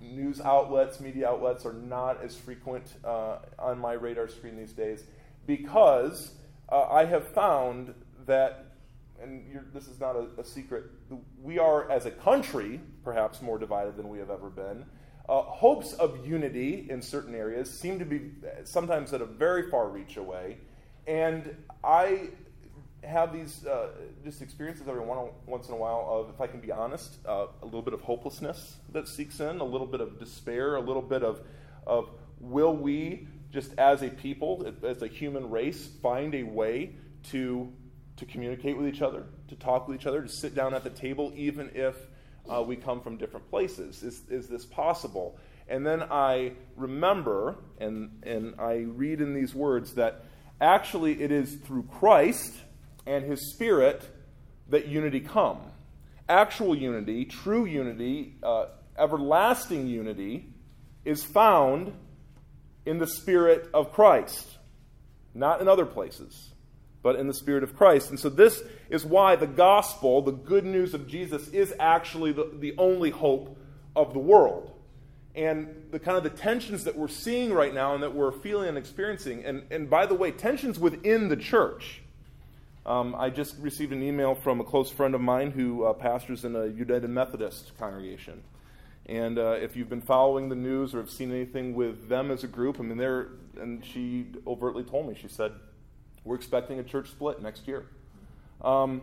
news 0.00 0.40
outlets, 0.40 1.00
media 1.00 1.28
outlets 1.28 1.64
are 1.64 1.72
not 1.72 2.22
as 2.22 2.36
frequent 2.36 2.84
uh, 3.04 3.38
on 3.58 3.78
my 3.78 3.94
radar 3.94 4.28
screen 4.28 4.56
these 4.56 4.72
days 4.72 5.04
because 5.46 6.32
uh, 6.70 6.86
I 6.88 7.04
have 7.06 7.26
found 7.28 7.94
that, 8.26 8.66
and 9.20 9.44
this 9.72 9.88
is 9.88 9.98
not 9.98 10.14
a, 10.14 10.26
a 10.38 10.44
secret, 10.44 10.84
we 11.42 11.58
are 11.58 11.90
as 11.90 12.06
a 12.06 12.10
country 12.10 12.80
perhaps 13.02 13.40
more 13.40 13.58
divided 13.58 13.96
than 13.96 14.08
we 14.08 14.18
have 14.18 14.30
ever 14.30 14.50
been. 14.50 14.84
Uh, 15.28 15.42
hopes 15.42 15.92
of 15.94 16.26
unity 16.26 16.86
in 16.88 17.02
certain 17.02 17.34
areas 17.34 17.70
seem 17.70 17.98
to 17.98 18.04
be 18.04 18.30
sometimes 18.64 19.12
at 19.12 19.20
a 19.20 19.26
very 19.26 19.70
far 19.70 19.88
reach 19.88 20.16
away. 20.16 20.58
And 21.06 21.56
I 21.88 22.28
have 23.02 23.32
these 23.32 23.64
uh, 23.64 23.88
just 24.22 24.42
experiences 24.42 24.86
every 24.86 25.00
one, 25.00 25.30
once 25.46 25.68
in 25.68 25.74
a 25.74 25.76
while 25.76 26.06
of, 26.06 26.28
if 26.34 26.38
I 26.38 26.46
can 26.46 26.60
be 26.60 26.70
honest, 26.70 27.16
uh, 27.26 27.46
a 27.62 27.64
little 27.64 27.80
bit 27.80 27.94
of 27.94 28.02
hopelessness 28.02 28.76
that 28.92 29.08
seeks 29.08 29.40
in, 29.40 29.60
a 29.60 29.64
little 29.64 29.86
bit 29.86 30.02
of 30.02 30.18
despair, 30.18 30.76
a 30.76 30.80
little 30.80 31.00
bit 31.00 31.22
of, 31.22 31.40
of 31.86 32.10
will 32.40 32.76
we, 32.76 33.26
just 33.50 33.72
as 33.78 34.02
a 34.02 34.10
people, 34.10 34.70
as 34.86 35.00
a 35.00 35.06
human 35.06 35.48
race, 35.48 35.88
find 36.02 36.34
a 36.34 36.42
way 36.42 36.94
to, 37.30 37.72
to 38.18 38.26
communicate 38.26 38.76
with 38.76 38.86
each 38.86 39.00
other, 39.00 39.24
to 39.48 39.56
talk 39.56 39.88
with 39.88 39.98
each 39.98 40.06
other, 40.06 40.20
to 40.20 40.28
sit 40.28 40.54
down 40.54 40.74
at 40.74 40.84
the 40.84 40.90
table, 40.90 41.32
even 41.34 41.70
if 41.74 41.96
uh, 42.50 42.62
we 42.62 42.76
come 42.76 43.00
from 43.00 43.16
different 43.16 43.48
places. 43.48 44.02
Is, 44.02 44.28
is 44.28 44.46
this 44.46 44.66
possible? 44.66 45.38
And 45.68 45.86
then 45.86 46.02
I 46.02 46.52
remember, 46.76 47.56
and, 47.78 48.22
and 48.24 48.60
I 48.60 48.74
read 48.76 49.22
in 49.22 49.32
these 49.32 49.54
words 49.54 49.94
that 49.94 50.26
Actually, 50.60 51.22
it 51.22 51.30
is 51.30 51.54
through 51.56 51.84
Christ 51.84 52.54
and 53.06 53.24
his 53.24 53.52
Spirit 53.52 54.02
that 54.68 54.88
unity 54.88 55.20
come. 55.20 55.60
Actual 56.28 56.76
unity, 56.76 57.24
true 57.24 57.64
unity, 57.64 58.34
uh, 58.42 58.66
everlasting 58.98 59.86
unity 59.86 60.52
is 61.04 61.24
found 61.24 61.92
in 62.84 62.98
the 62.98 63.06
Spirit 63.06 63.68
of 63.72 63.92
Christ, 63.92 64.58
not 65.34 65.60
in 65.60 65.68
other 65.68 65.86
places, 65.86 66.50
but 67.02 67.16
in 67.16 67.28
the 67.28 67.34
Spirit 67.34 67.62
of 67.62 67.76
Christ. 67.76 68.10
And 68.10 68.18
so, 68.18 68.28
this 68.28 68.62
is 68.90 69.04
why 69.04 69.36
the 69.36 69.46
gospel, 69.46 70.22
the 70.22 70.32
good 70.32 70.64
news 70.64 70.92
of 70.92 71.06
Jesus, 71.06 71.48
is 71.48 71.72
actually 71.78 72.32
the, 72.32 72.50
the 72.58 72.74
only 72.76 73.10
hope 73.10 73.56
of 73.94 74.12
the 74.12 74.18
world. 74.18 74.77
And 75.38 75.84
the 75.92 76.00
kind 76.00 76.16
of 76.16 76.24
the 76.24 76.30
tensions 76.30 76.82
that 76.82 76.96
we're 76.96 77.06
seeing 77.06 77.52
right 77.52 77.72
now 77.72 77.94
and 77.94 78.02
that 78.02 78.12
we're 78.12 78.32
feeling 78.32 78.68
and 78.68 78.76
experiencing, 78.76 79.44
and, 79.44 79.62
and 79.70 79.88
by 79.88 80.04
the 80.04 80.14
way, 80.16 80.32
tensions 80.32 80.80
within 80.80 81.28
the 81.28 81.36
church. 81.36 82.02
Um, 82.84 83.14
I 83.16 83.30
just 83.30 83.54
received 83.60 83.92
an 83.92 84.02
email 84.02 84.34
from 84.34 84.60
a 84.60 84.64
close 84.64 84.90
friend 84.90 85.14
of 85.14 85.20
mine 85.20 85.52
who 85.52 85.84
uh, 85.84 85.92
pastors 85.92 86.44
in 86.44 86.56
a 86.56 86.66
United 86.66 87.08
Methodist 87.08 87.70
congregation. 87.78 88.42
And 89.06 89.38
uh, 89.38 89.52
if 89.52 89.76
you've 89.76 89.88
been 89.88 90.02
following 90.02 90.48
the 90.48 90.56
news 90.56 90.92
or 90.92 90.98
have 90.98 91.10
seen 91.10 91.30
anything 91.30 91.74
with 91.74 92.08
them 92.08 92.32
as 92.32 92.42
a 92.42 92.48
group, 92.48 92.80
I 92.80 92.82
mean, 92.82 92.98
they're, 92.98 93.28
and 93.60 93.84
she 93.84 94.26
overtly 94.44 94.82
told 94.82 95.08
me, 95.08 95.16
she 95.20 95.28
said, 95.28 95.52
we're 96.24 96.34
expecting 96.34 96.80
a 96.80 96.82
church 96.82 97.10
split 97.10 97.40
next 97.40 97.68
year. 97.68 97.86
Um, 98.60 99.02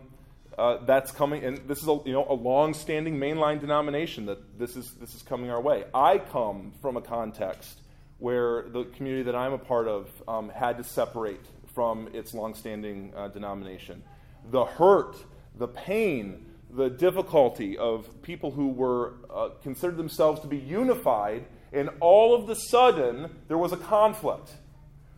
uh, 0.58 0.78
that's 0.84 1.10
coming, 1.10 1.44
and 1.44 1.58
this 1.68 1.82
is 1.82 1.88
a, 1.88 2.00
you 2.04 2.12
know, 2.12 2.26
a 2.28 2.34
long-standing 2.34 3.18
mainline 3.18 3.60
denomination 3.60 4.26
that 4.26 4.58
this 4.58 4.76
is, 4.76 4.92
this 4.92 5.14
is 5.14 5.22
coming 5.22 5.50
our 5.50 5.60
way. 5.60 5.84
I 5.92 6.18
come 6.18 6.72
from 6.80 6.96
a 6.96 7.02
context 7.02 7.80
where 8.18 8.62
the 8.70 8.84
community 8.84 9.24
that 9.24 9.36
I'm 9.36 9.52
a 9.52 9.58
part 9.58 9.86
of 9.86 10.10
um, 10.26 10.48
had 10.48 10.78
to 10.78 10.84
separate 10.84 11.44
from 11.74 12.08
its 12.14 12.32
long-standing 12.32 13.12
uh, 13.14 13.28
denomination. 13.28 14.02
The 14.50 14.64
hurt, 14.64 15.16
the 15.58 15.68
pain, 15.68 16.46
the 16.70 16.88
difficulty 16.88 17.76
of 17.76 18.22
people 18.22 18.50
who 18.50 18.68
were 18.68 19.14
uh, 19.32 19.50
considered 19.62 19.98
themselves 19.98 20.40
to 20.40 20.46
be 20.46 20.56
unified, 20.56 21.44
and 21.72 21.90
all 22.00 22.34
of 22.34 22.46
the 22.46 22.54
sudden 22.54 23.30
there 23.48 23.58
was 23.58 23.72
a 23.72 23.76
conflict. 23.76 24.52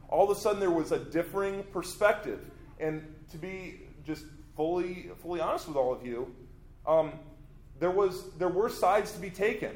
All 0.08 0.30
of 0.30 0.36
a 0.36 0.40
sudden 0.40 0.58
there 0.58 0.70
was 0.70 0.90
a 0.90 0.98
differing 0.98 1.62
perspective. 1.64 2.40
And 2.80 3.14
to 3.30 3.38
be 3.38 3.82
just 4.04 4.24
fully, 4.58 5.08
fully 5.22 5.40
honest 5.40 5.68
with 5.68 5.76
all 5.76 5.92
of 5.92 6.04
you, 6.04 6.34
um, 6.84 7.12
there, 7.78 7.92
was, 7.92 8.24
there 8.38 8.48
were 8.48 8.68
sides 8.68 9.12
to 9.12 9.20
be 9.20 9.30
taken. 9.30 9.70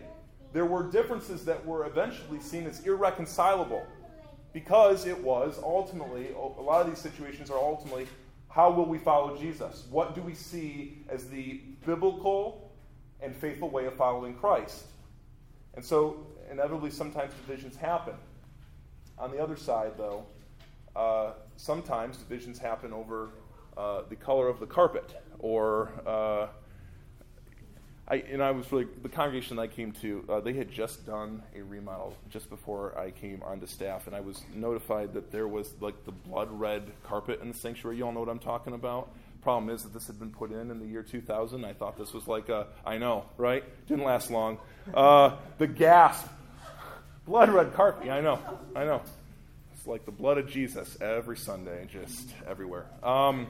There 0.52 0.66
were 0.66 0.90
differences 0.90 1.44
that 1.44 1.64
were 1.64 1.86
eventually 1.86 2.40
seen 2.40 2.66
as 2.66 2.84
irreconcilable 2.84 3.86
because 4.52 5.06
it 5.06 5.16
was 5.22 5.60
ultimately, 5.62 6.32
a 6.32 6.60
lot 6.60 6.82
of 6.82 6.88
these 6.88 6.98
situations 6.98 7.48
are 7.48 7.58
ultimately 7.58 8.08
how 8.48 8.72
will 8.72 8.84
we 8.84 8.98
follow 8.98 9.36
Jesus? 9.38 9.86
What 9.88 10.16
do 10.16 10.20
we 10.20 10.34
see 10.34 10.98
as 11.08 11.28
the 11.28 11.60
biblical 11.86 12.72
and 13.20 13.34
faithful 13.36 13.70
way 13.70 13.86
of 13.86 13.94
following 13.94 14.34
Christ? 14.34 14.84
And 15.74 15.84
so, 15.84 16.26
inevitably, 16.50 16.90
sometimes 16.90 17.32
divisions 17.46 17.76
happen. 17.76 18.14
On 19.16 19.30
the 19.30 19.38
other 19.38 19.56
side, 19.56 19.92
though, 19.96 20.26
uh, 20.94 21.30
sometimes 21.56 22.16
divisions 22.18 22.58
happen 22.58 22.92
over 22.92 23.30
uh, 23.76 24.02
the 24.08 24.16
color 24.16 24.48
of 24.48 24.60
the 24.60 24.66
carpet 24.66 25.14
or 25.38 25.90
uh, 26.06 26.46
I, 28.12 28.16
and 28.16 28.42
I 28.42 28.50
was 28.50 28.70
really 28.72 28.86
the 29.02 29.08
congregation 29.08 29.58
I 29.58 29.68
came 29.68 29.92
to. 30.02 30.24
Uh, 30.28 30.40
they 30.40 30.52
had 30.52 30.70
just 30.70 31.06
done 31.06 31.42
a 31.56 31.62
remodel 31.62 32.14
just 32.30 32.50
before 32.50 32.98
I 32.98 33.10
came 33.10 33.42
onto 33.42 33.66
staff, 33.66 34.06
and 34.06 34.16
I 34.16 34.20
was 34.20 34.42
notified 34.54 35.14
that 35.14 35.30
there 35.30 35.46
was 35.46 35.72
like 35.80 36.04
the 36.04 36.12
blood 36.12 36.48
red 36.50 36.90
carpet 37.04 37.40
in 37.40 37.48
the 37.48 37.56
sanctuary. 37.56 37.96
You 37.96 38.06
all 38.06 38.12
know 38.12 38.20
what 38.20 38.28
I'm 38.28 38.40
talking 38.40 38.74
about. 38.74 39.08
Problem 39.42 39.74
is 39.74 39.84
that 39.84 39.92
this 39.94 40.06
had 40.06 40.18
been 40.18 40.30
put 40.30 40.52
in 40.52 40.70
in 40.70 40.78
the 40.78 40.86
year 40.86 41.02
2000. 41.02 41.64
I 41.64 41.72
thought 41.72 41.96
this 41.96 42.12
was 42.12 42.28
like 42.28 42.48
a, 42.48 42.66
I 42.84 42.98
know, 42.98 43.24
right? 43.38 43.64
Didn't 43.86 44.04
last 44.04 44.30
long. 44.30 44.58
Uh, 44.92 45.36
the 45.58 45.66
gasp, 45.66 46.26
blood 47.24 47.48
red 47.48 47.72
carpet. 47.72 48.06
Yeah, 48.06 48.16
I 48.16 48.20
know, 48.20 48.38
I 48.76 48.84
know. 48.84 49.00
It's 49.74 49.86
like 49.86 50.04
the 50.04 50.12
blood 50.12 50.38
of 50.38 50.48
Jesus 50.48 51.00
every 51.00 51.36
Sunday, 51.36 51.88
just 51.90 52.28
everywhere. 52.46 52.86
Um, 53.02 53.46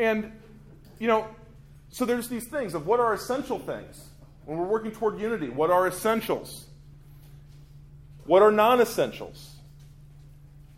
and 0.00 0.32
you 0.98 1.06
know, 1.06 1.28
so 1.90 2.04
there's 2.04 2.28
these 2.28 2.46
things 2.46 2.74
of 2.74 2.86
what 2.86 3.00
are 3.00 3.12
essential 3.12 3.58
things 3.58 4.08
when 4.46 4.58
we're 4.58 4.66
working 4.66 4.90
toward 4.90 5.20
unity. 5.20 5.48
What 5.48 5.70
are 5.70 5.86
essentials? 5.86 6.66
What 8.24 8.42
are 8.42 8.50
non 8.50 8.80
essentials? 8.80 9.56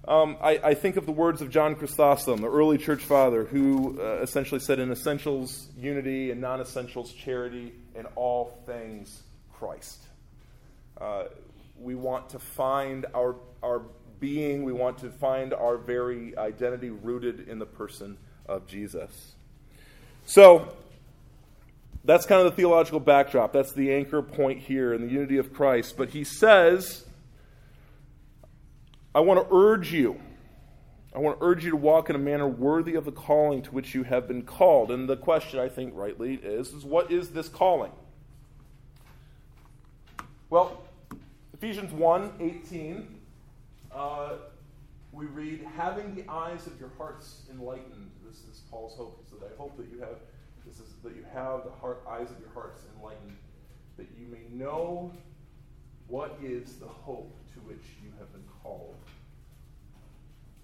Um, 0.06 0.36
I, 0.42 0.58
I, 0.64 0.74
think 0.74 0.96
of 0.96 1.06
the 1.06 1.12
words 1.12 1.42
of 1.42 1.50
John 1.50 1.76
Chrysostom, 1.76 2.40
the 2.40 2.50
early 2.50 2.76
church 2.76 3.04
father, 3.04 3.44
who 3.44 4.00
uh, 4.00 4.20
essentially 4.20 4.58
said, 4.58 4.80
In 4.80 4.90
essentials, 4.90 5.68
unity, 5.78 6.32
and 6.32 6.40
non 6.40 6.60
essentials, 6.60 7.12
charity, 7.12 7.72
in 7.94 8.06
all 8.16 8.58
things, 8.66 9.22
Christ. 9.52 10.02
Uh, 11.00 11.24
we 11.78 11.94
want 11.94 12.30
to 12.30 12.40
find 12.40 13.06
our, 13.14 13.36
our 13.62 13.82
being, 14.18 14.64
we 14.64 14.72
want 14.72 14.98
to 14.98 15.10
find 15.10 15.54
our 15.54 15.76
very 15.76 16.36
identity 16.36 16.90
rooted 16.90 17.48
in 17.48 17.60
the 17.60 17.66
person 17.66 18.18
of 18.46 18.66
Jesus. 18.66 19.32
So, 20.26 20.72
that's 22.04 22.26
kind 22.26 22.44
of 22.44 22.50
the 22.50 22.56
theological 22.56 23.00
backdrop. 23.00 23.52
That's 23.52 23.72
the 23.72 23.92
anchor 23.92 24.22
point 24.22 24.60
here 24.60 24.92
in 24.92 25.02
the 25.02 25.12
unity 25.12 25.36
of 25.38 25.52
Christ. 25.52 25.96
But 25.96 26.10
he 26.10 26.24
says, 26.24 27.04
I 29.14 29.20
want 29.20 29.40
to 29.40 29.54
urge 29.54 29.92
you. 29.92 30.20
I 31.14 31.18
want 31.18 31.38
to 31.38 31.44
urge 31.44 31.64
you 31.64 31.70
to 31.70 31.76
walk 31.76 32.08
in 32.08 32.16
a 32.16 32.18
manner 32.18 32.48
worthy 32.48 32.94
of 32.94 33.04
the 33.04 33.12
calling 33.12 33.62
to 33.62 33.70
which 33.70 33.94
you 33.94 34.02
have 34.04 34.26
been 34.26 34.42
called. 34.42 34.90
And 34.90 35.08
the 35.08 35.16
question, 35.16 35.60
I 35.60 35.68
think, 35.68 35.92
rightly, 35.94 36.34
is, 36.34 36.68
is 36.68 36.84
what 36.84 37.12
is 37.12 37.30
this 37.30 37.48
calling? 37.48 37.92
Well, 40.48 40.82
Ephesians 41.54 41.92
1 41.92 42.32
18, 42.40 43.06
uh, 43.94 44.30
we 45.12 45.26
read, 45.26 45.66
having 45.76 46.14
the 46.14 46.24
eyes 46.28 46.66
of 46.66 46.80
your 46.80 46.90
hearts 46.96 47.42
enlightened. 47.50 48.10
This 48.26 48.38
is 48.50 48.62
Paul's 48.70 48.96
hope. 48.96 49.24
Said, 49.28 49.38
I 49.42 49.56
hope 49.56 49.76
that 49.76 49.88
you 49.92 50.00
have 50.00 50.16
this 50.66 50.76
is 50.76 50.94
that 51.02 51.16
you 51.16 51.24
have 51.34 51.64
the 51.64 51.70
heart, 51.70 52.04
eyes 52.08 52.30
of 52.30 52.38
your 52.38 52.50
hearts 52.54 52.84
enlightened, 52.96 53.36
that 53.96 54.06
you 54.16 54.26
may 54.26 54.44
know 54.50 55.12
what 56.06 56.38
is 56.42 56.76
the 56.76 56.86
hope 56.86 57.36
to 57.54 57.60
which 57.60 57.82
you 58.02 58.10
have 58.18 58.32
been 58.32 58.44
called. 58.62 58.96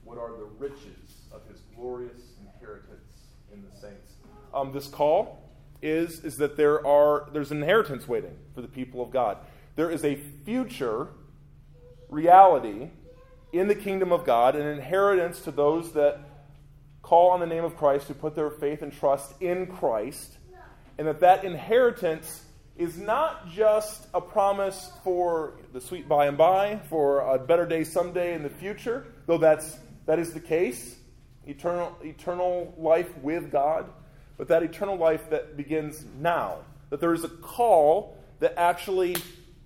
What 0.05 0.19
are 0.19 0.31
the 0.31 0.49
riches 0.59 1.27
of 1.33 1.43
his 1.51 1.61
glorious 1.75 2.23
inheritance 2.41 3.27
in 3.53 3.63
the 3.63 3.77
saints? 3.77 4.15
Um, 4.55 4.73
this 4.73 4.87
call 4.87 5.51
is, 5.83 6.25
is 6.25 6.37
that 6.39 6.57
there 6.57 6.87
are 6.87 7.29
there's 7.33 7.51
an 7.51 7.59
inheritance 7.63 8.09
waiting 8.09 8.37
for 8.55 8.63
the 8.63 8.69
people 8.69 9.03
of 9.03 9.11
God. 9.11 9.39
There 9.77 9.91
is 9.91 10.05
a 10.05 10.15
future 10.45 11.09
reality 12.09 12.91
in 13.53 13.69
the 13.69 13.75
kingdom 13.75 14.13
of 14.13 14.25
God, 14.25 14.57
an 14.57 14.67
inheritance 14.67 15.41
to 15.43 15.51
those 15.51 15.93
that 15.93 16.21
call 17.03 17.31
on 17.31 17.41
the 17.41 17.47
name 17.47 17.65
of 17.65 17.77
Christ, 17.77 18.09
who 18.09 18.15
put 18.15 18.35
their 18.35 18.51
faith 18.51 18.83
and 18.83 18.93
trust 18.93 19.41
in 19.41 19.67
Christ, 19.67 20.37
and 20.99 21.07
that 21.07 21.21
that 21.21 21.45
inheritance 21.45 22.43
is 22.77 22.97
not 22.97 23.49
just 23.51 24.07
a 24.15 24.21
promise 24.21 24.93
for 25.03 25.55
the 25.73 25.81
sweet 25.81 26.09
by 26.09 26.27
and 26.27 26.37
by, 26.37 26.79
for 26.89 27.21
a 27.21 27.39
better 27.39 27.67
day 27.67 27.83
someday 27.83 28.35
in 28.35 28.43
the 28.43 28.51
future, 28.51 29.07
though 29.27 29.39
that's, 29.39 29.79
that 30.07 30.19
is 30.19 30.33
the 30.33 30.41
case, 30.41 30.97
eternal, 31.47 31.97
eternal 32.05 32.75
life 32.77 33.17
with 33.19 33.51
God, 33.51 33.91
but 34.37 34.49
that 34.49 34.63
eternal 34.63 34.97
life 34.97 35.31
that 35.31 35.57
begins 35.57 36.05
now. 36.21 36.59
That 36.91 37.01
there 37.01 37.15
is 37.15 37.25
a 37.25 37.29
call 37.29 38.17
that 38.39 38.55
actually 38.57 39.17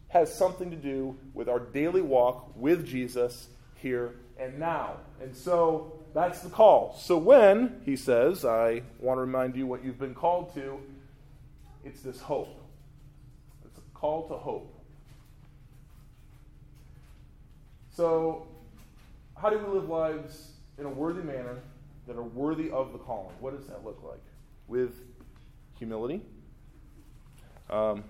has 0.09 0.35
something 0.35 0.71
to 0.71 0.77
do 0.77 1.17
with 1.35 1.49
our 1.49 1.59
daily 1.59 2.03
walk 2.03 2.53
with 2.57 2.87
Jesus 2.87 3.49
here 3.83 4.15
and 4.39 4.59
now. 4.59 4.97
And 5.21 5.37
so 5.37 5.93
that's 6.15 6.41
the 6.41 6.49
call. 6.49 6.97
So 6.99 7.19
when, 7.19 7.81
he 7.85 7.97
says, 7.97 8.45
I 8.45 8.83
want 8.99 9.19
to 9.19 9.23
remind 9.23 9.57
you 9.57 9.67
what 9.67 9.85
you've 9.85 9.99
been 9.99 10.15
called 10.15 10.55
to, 10.55 10.79
it's 11.85 12.01
this 12.01 12.21
hope. 12.21 12.61
It's 13.65 13.79
a 13.79 13.99
call 13.99 14.29
to 14.29 14.35
hope. 14.35 14.79
So, 17.95 18.47
how 19.37 19.51
do 19.51 19.59
we 19.59 19.67
live 19.67 19.89
lives 19.89 20.53
in 20.79 20.87
a 20.87 20.89
worthy 20.89 21.23
manner 21.23 21.59
that 22.07 22.17
are 22.17 22.23
worthy 22.23 22.71
of 22.71 22.93
the 22.93 22.99
calling? 22.99 23.35
What 23.41 23.57
does 23.57 23.67
that 23.67 23.85
look 23.85 24.03
like? 24.03 24.23
With 24.67 24.95
humility. 25.79 26.23
Um, 27.69 28.05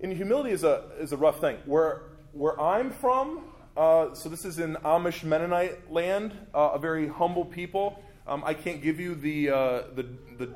and 0.00 0.12
humility 0.12 0.50
is 0.50 0.64
a, 0.64 0.84
is 0.98 1.12
a 1.12 1.16
rough 1.16 1.40
thing. 1.40 1.58
Where, 1.66 2.02
where 2.32 2.58
I'm 2.60 2.90
from, 2.90 3.42
uh, 3.78 4.12
so 4.12 4.28
this 4.28 4.44
is 4.44 4.58
in 4.58 4.74
Amish 4.84 5.22
Mennonite 5.22 5.92
land, 5.92 6.32
uh, 6.52 6.70
a 6.74 6.80
very 6.80 7.06
humble 7.06 7.44
people. 7.44 8.02
Um, 8.26 8.42
I 8.44 8.52
can't 8.52 8.82
give 8.82 8.98
you 8.98 9.14
the, 9.14 9.50
uh, 9.50 9.82
the, 9.94 10.06
the 10.36 10.50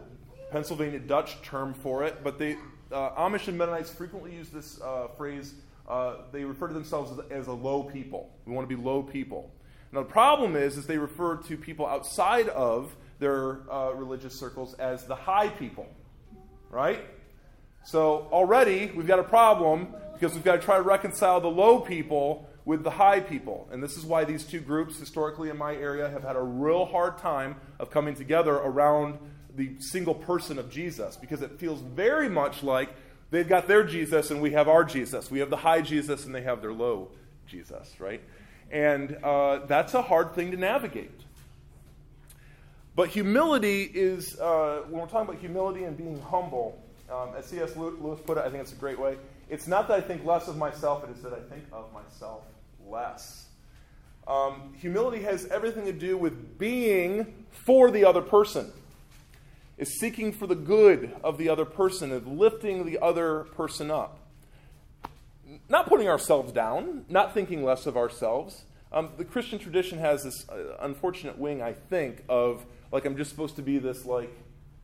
Pennsylvania 0.50 0.98
Dutch 0.98 1.40
term 1.40 1.72
for 1.72 2.02
it, 2.02 2.24
but 2.24 2.36
they, 2.40 2.56
uh, 2.90 3.10
Amish 3.10 3.46
and 3.46 3.56
Mennonites 3.56 3.90
frequently 3.90 4.34
use 4.34 4.48
this 4.48 4.80
uh, 4.80 5.06
phrase. 5.16 5.54
they 6.32 6.42
refer 6.42 6.66
to 6.66 6.74
themselves 6.74 7.16
as, 7.16 7.24
as, 7.30 7.46
a 7.46 7.52
low 7.52 7.84
people. 7.84 8.28
We 8.44 8.54
want 8.54 8.68
to 8.68 8.76
be 8.76 8.82
low 8.82 9.04
people. 9.04 9.52
Now, 9.92 10.00
the 10.00 10.08
problem 10.08 10.56
is, 10.56 10.76
is 10.76 10.88
they 10.88 10.98
refer 10.98 11.36
to 11.36 11.56
people 11.56 11.86
outside 11.86 12.48
of 12.48 12.96
their 13.20 13.60
religious 13.94 14.34
circles 14.34 14.74
as 14.74 15.06
the 15.06 15.14
high 15.14 15.48
people, 15.48 15.86
right? 16.70 17.04
So 17.84 18.28
already 18.30 18.90
we've 18.94 19.06
got 19.06 19.18
a 19.18 19.24
problem 19.24 19.94
because 20.12 20.34
we've 20.34 20.44
got 20.44 20.56
to 20.56 20.62
try 20.62 20.76
to 20.76 20.82
reconcile 20.82 21.40
the 21.40 21.48
low 21.48 21.80
people 21.80 22.48
with 22.64 22.84
the 22.84 22.90
high 22.90 23.20
people. 23.20 23.68
And 23.72 23.82
this 23.82 23.96
is 23.96 24.04
why 24.04 24.24
these 24.24 24.44
two 24.44 24.60
groups, 24.60 24.98
historically 24.98 25.50
in 25.50 25.58
my 25.58 25.74
area, 25.74 26.08
have 26.08 26.22
had 26.22 26.36
a 26.36 26.42
real 26.42 26.84
hard 26.84 27.18
time 27.18 27.56
of 27.80 27.90
coming 27.90 28.14
together 28.14 28.54
around 28.54 29.18
the 29.56 29.72
single 29.80 30.14
person 30.14 30.58
of 30.58 30.70
Jesus 30.70 31.16
because 31.16 31.42
it 31.42 31.58
feels 31.58 31.80
very 31.80 32.28
much 32.28 32.62
like 32.62 32.90
they've 33.30 33.48
got 33.48 33.66
their 33.66 33.82
Jesus 33.82 34.30
and 34.30 34.40
we 34.40 34.52
have 34.52 34.68
our 34.68 34.84
Jesus. 34.84 35.30
We 35.30 35.40
have 35.40 35.50
the 35.50 35.56
high 35.56 35.80
Jesus 35.80 36.24
and 36.24 36.34
they 36.34 36.42
have 36.42 36.60
their 36.60 36.72
low 36.72 37.10
Jesus, 37.46 37.92
right? 37.98 38.22
And 38.70 39.18
uh, 39.22 39.66
that's 39.66 39.94
a 39.94 40.02
hard 40.02 40.34
thing 40.34 40.52
to 40.52 40.56
navigate. 40.56 41.10
But 42.94 43.08
humility 43.08 43.82
is, 43.82 44.38
uh, 44.38 44.82
when 44.88 45.00
we're 45.00 45.08
talking 45.08 45.28
about 45.30 45.40
humility 45.40 45.84
and 45.84 45.96
being 45.96 46.20
humble, 46.20 46.81
um, 47.12 47.30
as 47.36 47.46
C.S. 47.46 47.76
Lewis 47.76 48.20
put 48.24 48.38
it, 48.38 48.44
I 48.44 48.48
think 48.48 48.62
it's 48.62 48.72
a 48.72 48.76
great 48.76 48.98
way. 48.98 49.16
It's 49.48 49.66
not 49.66 49.88
that 49.88 49.98
I 49.98 50.00
think 50.00 50.24
less 50.24 50.48
of 50.48 50.56
myself, 50.56 51.04
it 51.04 51.10
is 51.10 51.22
that 51.22 51.32
I 51.32 51.40
think 51.52 51.64
of 51.72 51.92
myself 51.92 52.42
less. 52.88 53.46
Um, 54.26 54.74
humility 54.78 55.22
has 55.24 55.46
everything 55.46 55.84
to 55.84 55.92
do 55.92 56.16
with 56.16 56.58
being 56.58 57.44
for 57.50 57.90
the 57.90 58.04
other 58.04 58.22
person, 58.22 58.72
is 59.76 59.98
seeking 59.98 60.32
for 60.32 60.46
the 60.46 60.54
good 60.54 61.14
of 61.22 61.38
the 61.38 61.48
other 61.48 61.64
person, 61.64 62.12
of 62.12 62.26
lifting 62.26 62.86
the 62.86 62.98
other 63.00 63.44
person 63.54 63.90
up. 63.90 64.18
Not 65.68 65.88
putting 65.88 66.08
ourselves 66.08 66.52
down, 66.52 67.04
not 67.08 67.34
thinking 67.34 67.64
less 67.64 67.86
of 67.86 67.96
ourselves. 67.96 68.62
Um, 68.92 69.10
the 69.16 69.24
Christian 69.24 69.58
tradition 69.58 69.98
has 69.98 70.24
this 70.24 70.48
uh, 70.48 70.76
unfortunate 70.80 71.38
wing, 71.38 71.62
I 71.62 71.72
think, 71.72 72.22
of 72.28 72.64
like 72.90 73.04
I'm 73.04 73.16
just 73.16 73.30
supposed 73.30 73.56
to 73.56 73.62
be 73.62 73.78
this 73.78 74.04
like 74.04 74.30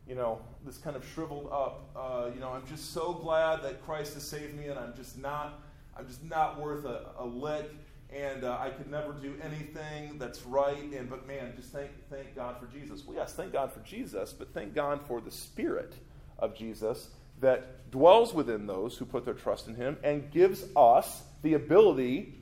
you 0.09 0.15
know, 0.15 0.39
this 0.65 0.79
kind 0.79 0.95
of 0.95 1.05
shriveled 1.13 1.49
up, 1.51 1.91
uh, 1.95 2.31
you 2.33 2.41
know, 2.41 2.49
I'm 2.49 2.65
just 2.65 2.93
so 2.93 3.13
glad 3.13 3.61
that 3.61 3.85
Christ 3.85 4.15
has 4.15 4.23
saved 4.23 4.57
me, 4.57 4.65
and 4.65 4.79
I'm 4.79 4.95
just 4.95 5.19
not, 5.19 5.61
I'm 5.95 6.07
just 6.07 6.23
not 6.23 6.59
worth 6.59 6.83
a, 6.85 7.11
a 7.19 7.25
lick, 7.25 7.69
and 8.11 8.43
uh, 8.43 8.57
I 8.59 8.71
could 8.71 8.89
never 8.89 9.13
do 9.13 9.35
anything 9.43 10.17
that's 10.17 10.41
right. 10.47 10.81
And 10.81 11.07
but 11.11 11.27
man, 11.27 11.53
just 11.55 11.71
thank 11.71 11.91
thank 12.09 12.35
God 12.35 12.55
for 12.59 12.65
Jesus. 12.75 13.05
Well, 13.05 13.15
yes, 13.15 13.33
thank 13.33 13.53
God 13.53 13.71
for 13.71 13.81
Jesus, 13.81 14.33
but 14.33 14.51
thank 14.51 14.73
God 14.73 14.99
for 15.05 15.21
the 15.21 15.29
Spirit 15.29 15.93
of 16.39 16.55
Jesus 16.55 17.09
that 17.39 17.91
dwells 17.91 18.33
within 18.33 18.65
those 18.65 18.97
who 18.97 19.05
put 19.05 19.25
their 19.25 19.35
trust 19.35 19.67
in 19.67 19.75
Him 19.75 19.95
and 20.03 20.31
gives 20.31 20.65
us 20.75 21.21
the 21.43 21.53
ability 21.53 22.33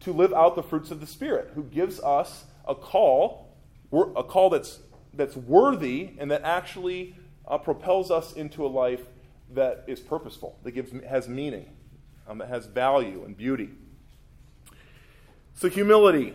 to 0.00 0.12
live 0.12 0.32
out 0.32 0.54
the 0.54 0.62
fruits 0.62 0.92
of 0.92 1.00
the 1.00 1.08
Spirit. 1.08 1.50
Who 1.56 1.64
gives 1.64 1.98
us 1.98 2.44
a 2.68 2.76
call, 2.76 3.56
a 3.92 4.22
call 4.22 4.50
that's 4.50 4.78
that's 5.18 5.36
worthy 5.36 6.12
and 6.18 6.30
that 6.30 6.42
actually 6.44 7.14
uh, 7.46 7.58
propels 7.58 8.10
us 8.10 8.32
into 8.32 8.64
a 8.64 8.68
life 8.68 9.02
that 9.54 9.84
is 9.86 10.00
purposeful, 10.00 10.58
that 10.62 10.70
gives, 10.70 10.92
has 11.06 11.28
meaning, 11.28 11.66
um, 12.26 12.38
that 12.38 12.48
has 12.48 12.66
value 12.66 13.24
and 13.24 13.36
beauty. 13.36 13.70
So, 15.54 15.68
humility. 15.68 16.34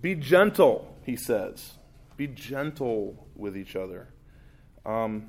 Be 0.00 0.14
gentle, 0.14 0.96
he 1.04 1.16
says. 1.16 1.72
Be 2.16 2.26
gentle 2.26 3.28
with 3.36 3.56
each 3.56 3.76
other. 3.76 4.08
Um, 4.86 5.28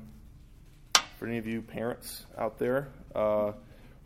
for 1.18 1.26
any 1.26 1.36
of 1.36 1.46
you 1.46 1.60
parents 1.60 2.24
out 2.38 2.58
there, 2.58 2.88
uh, 3.14 3.52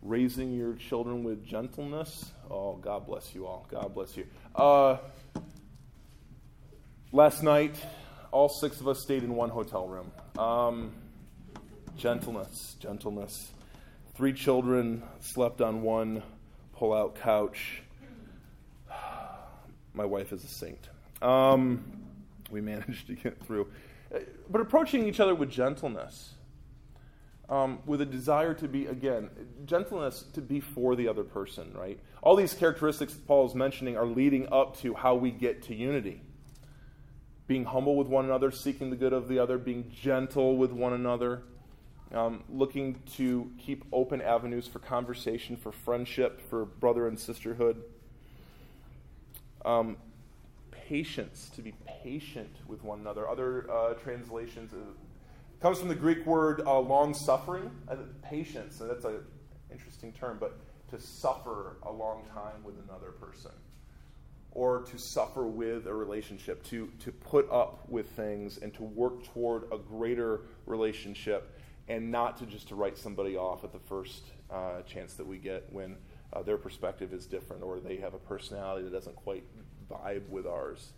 raising 0.03 0.53
your 0.53 0.75
children 0.75 1.23
with 1.23 1.47
gentleness, 1.47 2.33
oh, 2.51 2.77
God 2.77 3.07
bless 3.07 3.33
you 3.35 3.47
all. 3.47 3.67
God 3.71 3.95
bless 3.95 4.17
you. 4.17 4.27
Uh, 4.57 4.97
last 7.13 7.45
night, 7.45 7.77
all 8.37 8.51
six 8.51 8.83
of 8.83 8.87
us 8.87 9.01
stayed 9.01 9.25
in 9.25 9.35
one 9.35 9.49
hotel 9.49 9.89
room. 9.89 10.13
Um, 10.39 10.93
gentleness, 11.97 12.77
gentleness. 12.79 13.51
Three 14.15 14.35
children 14.35 15.03
slept 15.21 15.63
on 15.63 15.81
one 15.81 16.23
pull 16.75 16.93
out 16.93 17.15
couch. 17.15 17.81
My 19.95 20.05
wife 20.05 20.35
is 20.35 20.45
a 20.45 20.49
saint. 20.49 20.91
Um, 21.23 21.83
we 22.51 22.61
managed 22.73 23.07
to 23.07 23.15
get 23.15 23.43
through. 23.43 23.69
But 24.51 24.61
approaching 24.61 25.07
each 25.09 25.19
other 25.19 25.35
with 25.35 25.51
gentleness, 25.51 26.35
um, 27.49 27.79
with 27.87 28.03
a 28.03 28.07
desire 28.07 28.53
to 28.53 28.69
be, 28.69 28.85
again, 28.85 29.31
gentleness 29.65 30.25
to 30.35 30.43
be 30.43 30.61
for 30.61 30.95
the 30.95 31.09
other 31.09 31.25
person, 31.25 31.73
right? 31.75 31.99
All 32.23 32.37
these 32.37 32.53
characteristics 32.53 33.15
that 33.15 33.27
Paul 33.27 33.47
is 33.47 33.55
mentioning 33.55 33.97
are 33.97 34.05
leading 34.05 34.47
up 34.53 34.77
to 34.81 34.93
how 34.93 35.15
we 35.15 35.31
get 35.31 35.63
to 35.63 35.75
unity 35.75 36.21
being 37.47 37.65
humble 37.65 37.97
with 37.97 38.09
one 38.09 38.25
another, 38.25 38.51
seeking 38.51 38.91
the 38.91 38.97
good 38.97 39.13
of 39.13 39.29
the 39.29 39.39
other, 39.39 39.59
being 39.59 39.91
gentle 39.91 40.57
with 40.57 40.73
one 40.73 40.93
another, 40.93 41.43
um, 42.13 42.43
looking 42.49 43.01
to 43.15 43.51
keep 43.59 43.85
open 43.93 44.21
avenues 44.21 44.67
for 44.67 44.79
conversation, 44.81 45.57
for 45.57 45.71
friendship, 45.71 46.41
for 46.49 46.65
brother 46.65 47.07
and 47.07 47.19
sisterhood. 47.19 47.83
Um, 49.65 49.97
patience, 50.71 51.51
to 51.55 51.63
be 51.63 51.75
patient 52.03 52.55
with 52.67 52.83
one 52.83 53.01
another. 53.01 53.29
Other 53.29 53.71
uh, 53.71 53.95
translations 53.95 54.73
uh, 54.73 54.77
comes 55.61 55.79
from 55.79 55.89
the 55.89 55.95
Greek 55.95 56.25
word 56.27 56.63
uh, 56.67 56.79
long 56.79 57.15
suffering, 57.15 57.71
uh, 57.89 57.97
patience. 58.23 58.77
So 58.77 58.87
that's 58.87 59.05
an 59.05 59.21
interesting 59.71 60.13
term, 60.13 60.39
but 60.41 60.59
to 60.91 61.01
suffer 61.01 61.79
a 61.83 61.91
long 61.91 62.23
time 62.33 62.63
with 62.65 62.77
another 62.89 63.11
person 63.11 63.51
or 64.57 64.81
to 64.81 64.97
suffer 64.97 65.47
with 65.47 65.87
a 65.87 65.93
relationship, 65.93 66.63
to, 66.65 66.91
to 66.99 67.13
put 67.13 67.47
up 67.51 67.87
with 67.91 68.09
things 68.13 68.57
and 68.57 68.73
to 68.73 68.83
work 68.83 69.23
toward 69.23 69.65
a 69.71 69.77
greater 69.77 70.41
relationship 70.65 71.61
and 71.89 72.11
not 72.11 72.39
to 72.39 72.47
just 72.47 72.67
to 72.67 72.75
write 72.75 72.97
somebody 72.97 73.37
off 73.37 73.65
at 73.65 73.73
the 73.73 73.79
first 73.79 74.23
uh, 74.51 74.81
chance 74.83 75.13
that 75.13 75.27
we 75.27 75.37
get 75.37 75.71
when 75.71 75.95
uh, 76.33 76.41
their 76.41 76.57
perspective 76.57 77.13
is 77.13 77.27
different 77.27 77.63
or 77.63 77.81
they 77.81 77.97
have 77.97 78.15
a 78.15 78.19
personality 78.19 78.83
that 78.83 78.93
doesn't 78.95 79.15
quite 79.15 79.45
vibe 79.91 80.27
with 80.31 80.47
ours. 80.47 80.93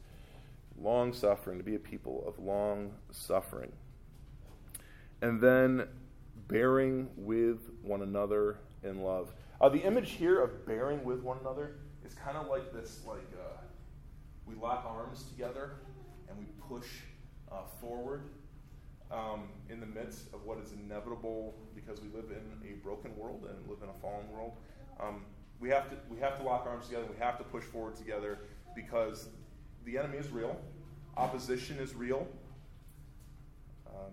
Long 0.80 1.12
suffering, 1.12 1.58
to 1.58 1.64
be 1.64 1.74
a 1.74 1.80
people 1.80 2.22
of 2.28 2.38
long 2.38 2.92
suffering. 3.10 3.72
And 5.20 5.40
then 5.40 5.88
bearing 6.46 7.08
with 7.16 7.58
one 7.82 8.02
another 8.02 8.60
in 8.84 9.02
love. 9.02 9.32
Uh, 9.60 9.68
the 9.68 9.80
image 9.80 10.12
here 10.12 10.40
of 10.40 10.64
bearing 10.64 11.02
with 11.02 11.22
one 11.22 11.38
another 11.40 11.74
is 12.08 12.14
kind 12.14 12.36
of 12.36 12.48
like 12.48 12.72
this, 12.72 13.02
like 13.06 13.30
uh, 13.38 13.60
we 14.46 14.54
lock 14.54 14.84
arms 14.86 15.24
together 15.24 15.72
and 16.28 16.38
we 16.38 16.46
push 16.68 16.88
uh, 17.52 17.62
forward 17.80 18.22
um, 19.10 19.48
in 19.68 19.80
the 19.80 19.86
midst 19.86 20.32
of 20.32 20.44
what 20.44 20.58
is 20.58 20.72
inevitable 20.72 21.54
because 21.74 22.00
we 22.00 22.08
live 22.08 22.30
in 22.30 22.68
a 22.68 22.74
broken 22.82 23.16
world 23.16 23.46
and 23.48 23.68
live 23.68 23.82
in 23.82 23.88
a 23.88 23.94
fallen 24.00 24.30
world. 24.32 24.52
Um, 25.00 25.22
we 25.60 25.68
have 25.70 25.90
to 25.90 25.96
we 26.08 26.18
have 26.20 26.38
to 26.38 26.44
lock 26.44 26.66
arms 26.66 26.86
together. 26.86 27.06
We 27.10 27.18
have 27.18 27.36
to 27.38 27.44
push 27.44 27.64
forward 27.64 27.96
together 27.96 28.38
because 28.74 29.28
the 29.84 29.98
enemy 29.98 30.18
is 30.18 30.30
real. 30.30 30.58
Opposition 31.16 31.78
is 31.78 31.94
real. 31.94 32.26
Um, 33.86 34.12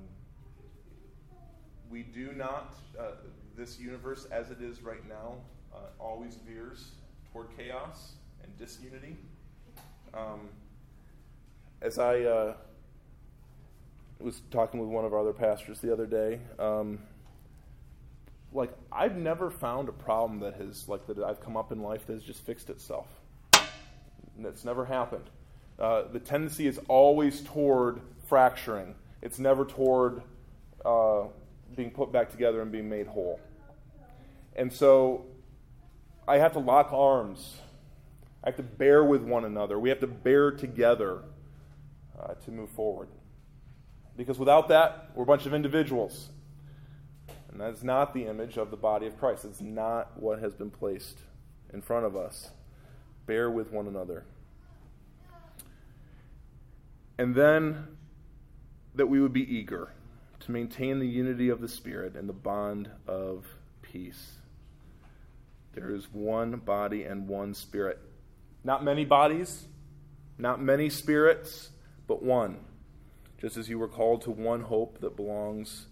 we 1.89 2.03
do 2.03 2.33
not. 2.35 2.75
Uh, 2.99 3.11
this 3.55 3.79
universe, 3.79 4.25
as 4.31 4.51
it 4.51 4.59
is 4.59 4.81
right 4.81 5.07
now, 5.07 5.35
uh, 5.73 5.77
always 5.97 6.35
veers 6.45 6.91
toward 7.35 7.57
chaos 7.57 8.13
and 8.41 8.57
disunity. 8.57 9.17
Um, 10.13 10.47
as 11.81 11.99
I 11.99 12.21
uh, 12.21 12.53
was 14.19 14.41
talking 14.51 14.79
with 14.79 14.87
one 14.87 15.03
of 15.03 15.13
our 15.13 15.19
other 15.19 15.33
pastors 15.33 15.79
the 15.79 15.91
other 15.91 16.05
day, 16.05 16.39
um, 16.57 16.99
like 18.53 18.71
I've 18.89 19.17
never 19.17 19.49
found 19.49 19.89
a 19.89 19.91
problem 19.91 20.39
that 20.39 20.53
has 20.53 20.87
like 20.87 21.05
that 21.07 21.19
I've 21.19 21.41
come 21.41 21.57
up 21.57 21.73
in 21.73 21.81
life 21.81 22.07
that 22.07 22.13
has 22.13 22.23
just 22.23 22.45
fixed 22.45 22.69
itself. 22.69 23.07
That's 24.39 24.63
never 24.63 24.85
happened. 24.85 25.29
Uh, 25.77 26.03
the 26.13 26.19
tendency 26.19 26.67
is 26.67 26.79
always 26.87 27.41
toward 27.41 27.99
fracturing. 28.29 28.95
It's 29.21 29.39
never 29.39 29.65
toward 29.65 30.21
uh, 30.85 31.23
being 31.75 31.91
put 31.91 32.13
back 32.13 32.31
together 32.31 32.61
and 32.61 32.71
being 32.71 32.87
made 32.87 33.07
whole. 33.07 33.41
And 34.55 34.71
so 34.71 35.25
I 36.27 36.37
have 36.37 36.53
to 36.53 36.59
lock 36.59 36.91
arms. 36.91 37.57
I 38.43 38.49
have 38.49 38.57
to 38.57 38.63
bear 38.63 39.03
with 39.03 39.23
one 39.23 39.45
another. 39.45 39.79
We 39.79 39.89
have 39.89 39.99
to 39.99 40.07
bear 40.07 40.51
together 40.51 41.21
uh, 42.19 42.33
to 42.33 42.51
move 42.51 42.69
forward. 42.69 43.09
Because 44.17 44.39
without 44.39 44.69
that, 44.69 45.11
we're 45.13 45.23
a 45.23 45.27
bunch 45.27 45.45
of 45.45 45.53
individuals. 45.53 46.29
And 47.51 47.59
that's 47.59 47.83
not 47.83 48.13
the 48.13 48.25
image 48.25 48.57
of 48.57 48.71
the 48.71 48.77
body 48.77 49.07
of 49.07 49.17
Christ. 49.17 49.45
It's 49.45 49.61
not 49.61 50.19
what 50.19 50.39
has 50.39 50.53
been 50.53 50.69
placed 50.69 51.19
in 51.73 51.81
front 51.81 52.05
of 52.05 52.15
us. 52.15 52.49
Bear 53.25 53.49
with 53.49 53.71
one 53.71 53.87
another. 53.87 54.25
And 57.17 57.33
then 57.33 57.87
that 58.93 59.07
we 59.07 59.21
would 59.21 59.33
be 59.33 59.55
eager 59.55 59.91
to 60.41 60.51
maintain 60.51 60.99
the 60.99 61.07
unity 61.07 61.49
of 61.49 61.61
the 61.61 61.67
Spirit 61.67 62.15
and 62.15 62.27
the 62.29 62.33
bond 62.33 62.89
of 63.07 63.45
peace. 63.81 64.33
There 65.75 65.93
is 65.93 66.05
one 66.11 66.55
body 66.55 67.03
and 67.03 67.27
one 67.27 67.53
spirit. 67.53 67.99
Not 68.63 68.83
many 68.83 69.03
bodies, 69.03 69.67
not 70.37 70.61
many 70.61 70.89
spirits, 70.89 71.69
but 72.07 72.23
one. 72.23 72.57
Just 73.37 73.57
as 73.57 73.67
you 73.67 73.77
were 73.77 73.89
called 73.89 74.21
to 74.23 74.31
one 74.31 74.61
hope 74.61 75.01
that 75.01 75.17
belongs 75.17 75.87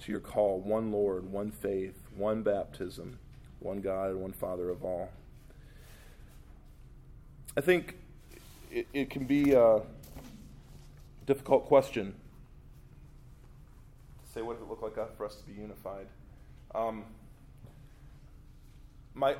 to 0.00 0.10
your 0.10 0.20
call 0.20 0.60
one 0.60 0.90
Lord, 0.90 1.30
one 1.30 1.50
faith, 1.50 2.00
one 2.16 2.42
baptism, 2.42 3.18
one 3.60 3.82
God, 3.82 4.14
one 4.14 4.32
Father 4.32 4.70
of 4.70 4.82
all. 4.82 5.10
I 7.56 7.60
think 7.60 7.96
it, 8.70 8.86
it 8.94 9.10
can 9.10 9.26
be 9.26 9.52
a 9.52 9.82
difficult 11.26 11.66
question 11.66 12.14
to 14.24 14.32
say 14.32 14.40
what 14.40 14.54
does 14.54 14.62
it 14.62 14.70
look 14.70 14.80
like 14.80 15.16
for 15.16 15.26
us 15.26 15.36
to 15.36 15.44
be 15.44 15.60
unified. 15.60 16.06
Um, 16.74 17.04
my, 19.18 19.34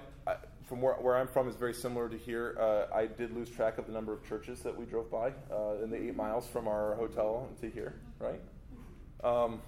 from 0.64 0.82
where, 0.82 0.94
where, 0.94 1.16
I'm 1.16 1.28
from 1.28 1.48
is 1.48 1.54
very 1.54 1.72
similar 1.72 2.08
to 2.08 2.18
here. 2.18 2.56
Uh, 2.60 2.94
I 2.94 3.06
did 3.06 3.34
lose 3.34 3.48
track 3.48 3.78
of 3.78 3.86
the 3.86 3.92
number 3.92 4.12
of 4.12 4.26
churches 4.28 4.60
that 4.60 4.76
we 4.76 4.84
drove 4.84 5.10
by 5.10 5.32
uh, 5.50 5.82
in 5.82 5.90
the 5.90 5.96
eight 5.96 6.16
miles 6.16 6.46
from 6.46 6.66
our 6.66 6.94
hotel 6.96 7.48
to 7.60 7.70
here, 7.70 7.94
right? 8.18 8.40
Um, 9.22 9.62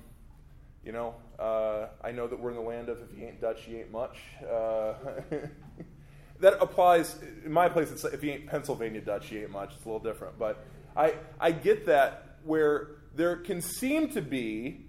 you 0.84 0.92
know, 0.92 1.14
uh, 1.38 1.86
I 2.02 2.10
know 2.10 2.26
that 2.26 2.38
we're 2.38 2.50
in 2.50 2.56
the 2.56 2.62
land 2.62 2.88
of 2.88 2.98
if 3.02 3.16
you 3.16 3.26
ain't 3.26 3.40
Dutch, 3.40 3.68
you 3.68 3.78
ain't 3.78 3.92
much. 3.92 4.18
Uh, 4.42 4.94
that 6.40 6.54
applies 6.60 7.16
in 7.44 7.52
my 7.52 7.68
place. 7.68 7.90
It's 7.90 8.04
if 8.04 8.24
you 8.24 8.32
ain't 8.32 8.46
Pennsylvania 8.46 9.00
Dutch, 9.00 9.30
you 9.30 9.42
ain't 9.42 9.50
much. 9.50 9.74
It's 9.76 9.84
a 9.84 9.88
little 9.88 10.02
different, 10.02 10.38
but 10.38 10.64
I 10.96 11.14
I 11.38 11.52
get 11.52 11.86
that 11.86 12.38
where 12.44 12.88
there 13.14 13.36
can 13.36 13.60
seem 13.60 14.08
to 14.10 14.22
be 14.22 14.86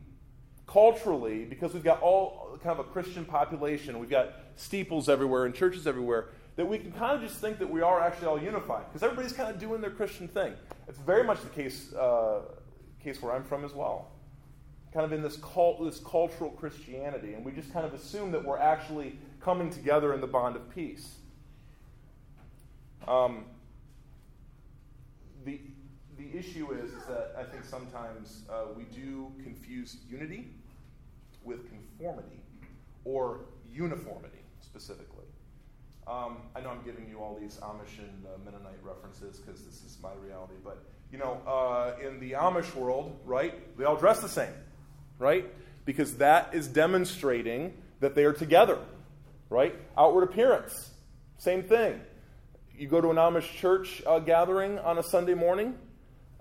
culturally 0.66 1.44
because 1.44 1.74
we've 1.74 1.84
got 1.84 2.02
all 2.02 2.58
kind 2.64 2.80
of 2.80 2.86
a 2.86 2.90
Christian 2.90 3.26
population, 3.26 4.00
we've 4.00 4.10
got 4.10 4.34
steeples 4.56 5.10
everywhere 5.10 5.46
and 5.46 5.56
churches 5.56 5.88
everywhere. 5.88 6.30
That 6.58 6.68
we 6.68 6.78
can 6.78 6.92
kind 6.92 7.16
of 7.16 7.28
just 7.28 7.40
think 7.40 7.60
that 7.60 7.70
we 7.70 7.82
are 7.82 8.02
actually 8.02 8.28
all 8.28 8.42
unified 8.42 8.86
because 8.88 9.04
everybody's 9.04 9.34
kind 9.34 9.50
of 9.50 9.60
doing 9.60 9.82
their 9.82 9.92
Christian 9.92 10.28
thing. 10.28 10.54
It's 10.88 11.00
very 11.00 11.24
much 11.24 11.42
the 11.42 11.50
case 11.50 11.94
uh, 11.94 12.42
case 13.02 13.22
where 13.22 13.34
I'm 13.34 13.44
from 13.44 13.64
as 13.64 13.74
well 13.74 14.12
kind 14.94 15.06
of 15.06 15.14
in 15.14 15.22
this 15.22 15.38
cult, 15.38 15.84
this 15.84 16.00
cultural 16.00 16.50
Christianity, 16.52 17.34
and 17.34 17.46
we 17.46 17.52
just 17.52 17.72
kind 17.72 17.86
of 17.86 17.94
assume 17.94 18.32
that 18.32 18.44
we're 18.44 18.58
actually 18.58 19.18
coming 19.40 19.70
together 19.70 20.14
in 20.14 20.22
the 20.22 20.28
bond 20.28 20.56
of 20.56 20.70
peace. 20.74 21.16
Um, 23.08 23.46
the 25.46 25.60
the 26.18 26.38
issue 26.38 26.72
is, 26.74 26.92
is 26.92 27.04
that 27.06 27.34
I 27.38 27.44
think 27.44 27.64
sometimes 27.64 28.44
uh, 28.50 28.66
we 28.78 28.84
do 28.84 29.32
confuse 29.42 29.98
unity 30.08 30.50
with 31.44 31.68
conformity 31.70 32.42
or 33.06 33.40
uniformity 33.74 34.41
specifically. 34.62 35.26
Um, 36.08 36.38
I 36.56 36.62
know 36.62 36.69
I'm 36.69 36.84
giving 36.84 37.08
you 37.08 37.19
all 37.19 37.38
these 37.39 37.58
Amish 37.58 38.00
and 38.00 38.26
uh, 38.26 38.38
Mennonite 38.43 38.84
references 38.84 39.39
because 39.39 39.62
this 39.63 39.84
is 39.84 39.97
my 40.02 40.13
reality, 40.24 40.56
but 40.63 40.84
you 41.12 41.17
know, 41.17 41.41
uh, 41.45 41.93
in 42.06 42.19
the 42.19 42.32
Amish 42.32 42.74
world, 42.74 43.19
right, 43.26 43.78
they 43.78 43.84
all 43.84 43.97
dress 43.97 44.19
the 44.19 44.30
same 44.30 44.54
right? 45.21 45.45
Because 45.86 46.17
that 46.17 46.54
is 46.54 46.67
demonstrating 46.67 47.74
that 48.00 48.15
they 48.15 48.26
are 48.26 48.34
together, 48.34 48.80
right? 49.50 49.76
Outward 49.97 50.24
appearance, 50.24 50.91
same 51.38 51.63
thing. 51.63 52.02
You 52.76 52.88
go 52.88 53.00
to 53.00 53.12
an 53.12 53.17
Amish 53.17 53.56
church 53.56 54.02
uh, 54.06 54.19
gathering 54.19 54.80
on 54.80 54.97
a 54.97 55.04
Sunday 55.04 55.36
morning, 55.36 55.78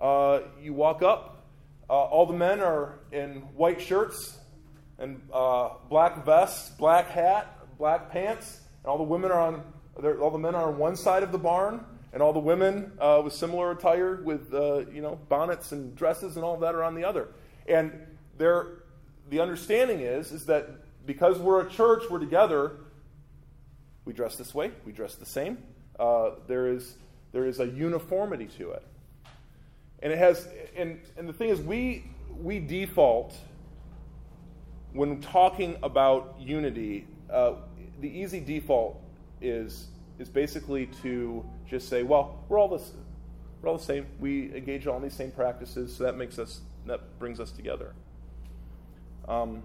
uh, 0.01 0.39
you 0.59 0.73
walk 0.73 1.03
up, 1.03 1.45
uh, 1.89 1.93
all 1.93 2.25
the 2.25 2.33
men 2.33 2.59
are 2.59 2.97
in 3.11 3.35
white 3.55 3.79
shirts 3.79 4.39
and 4.97 5.21
uh, 5.31 5.69
black 5.87 6.25
vests, 6.25 6.71
black 6.71 7.07
hat, 7.09 7.59
black 7.81 8.11
pants, 8.11 8.59
and 8.83 8.91
all 8.91 8.99
the 8.99 9.03
women 9.03 9.31
are 9.31 9.39
on. 9.39 9.63
All 10.21 10.29
the 10.29 10.37
men 10.37 10.53
are 10.53 10.67
on 10.67 10.77
one 10.77 10.95
side 10.95 11.23
of 11.23 11.31
the 11.31 11.37
barn, 11.39 11.83
and 12.13 12.21
all 12.21 12.31
the 12.31 12.39
women 12.39 12.91
uh, 12.99 13.21
with 13.23 13.33
similar 13.33 13.71
attire, 13.71 14.21
with 14.21 14.53
uh, 14.53 14.85
you 14.91 15.01
know 15.01 15.19
bonnets 15.29 15.71
and 15.71 15.95
dresses 15.95 16.35
and 16.35 16.45
all 16.45 16.57
that, 16.57 16.75
are 16.75 16.83
on 16.83 16.93
the 16.93 17.03
other. 17.03 17.29
And 17.67 17.91
there, 18.37 18.83
the 19.29 19.39
understanding 19.39 20.01
is, 20.01 20.31
is 20.31 20.45
that 20.45 20.69
because 21.07 21.39
we're 21.39 21.65
a 21.65 21.69
church, 21.69 22.03
we're 22.07 22.19
together, 22.19 22.77
we 24.05 24.13
dress 24.13 24.35
this 24.35 24.53
way, 24.53 24.71
we 24.85 24.91
dress 24.91 25.15
the 25.15 25.25
same. 25.25 25.57
Uh, 25.99 26.31
there, 26.47 26.67
is, 26.67 26.95
there 27.31 27.45
is 27.45 27.59
a 27.59 27.65
uniformity 27.65 28.45
to 28.57 28.71
it. 28.71 28.83
And 30.03 30.13
it 30.13 30.19
has, 30.19 30.47
and, 30.75 30.99
and 31.17 31.27
the 31.27 31.33
thing 31.33 31.49
is, 31.49 31.59
we, 31.59 32.05
we 32.39 32.59
default 32.59 33.35
when 34.93 35.21
talking 35.21 35.77
about 35.83 36.35
unity, 36.39 37.07
uh, 37.31 37.53
the 38.01 38.09
easy 38.09 38.39
default 38.39 38.99
is, 39.41 39.87
is 40.19 40.27
basically 40.27 40.87
to 41.03 41.45
just 41.69 41.87
say, 41.87 42.03
well, 42.03 42.43
we're 42.49 42.59
all, 42.59 42.67
this, 42.67 42.91
we're 43.61 43.69
all 43.69 43.77
the 43.77 43.83
same. 43.83 44.07
We 44.19 44.53
engage 44.55 44.87
all 44.87 44.99
these 44.99 45.13
same 45.13 45.31
practices, 45.31 45.95
so 45.95 46.03
that 46.03 46.17
makes 46.17 46.39
us, 46.39 46.61
that 46.87 47.19
brings 47.19 47.39
us 47.39 47.51
together. 47.51 47.93
Um, 49.27 49.61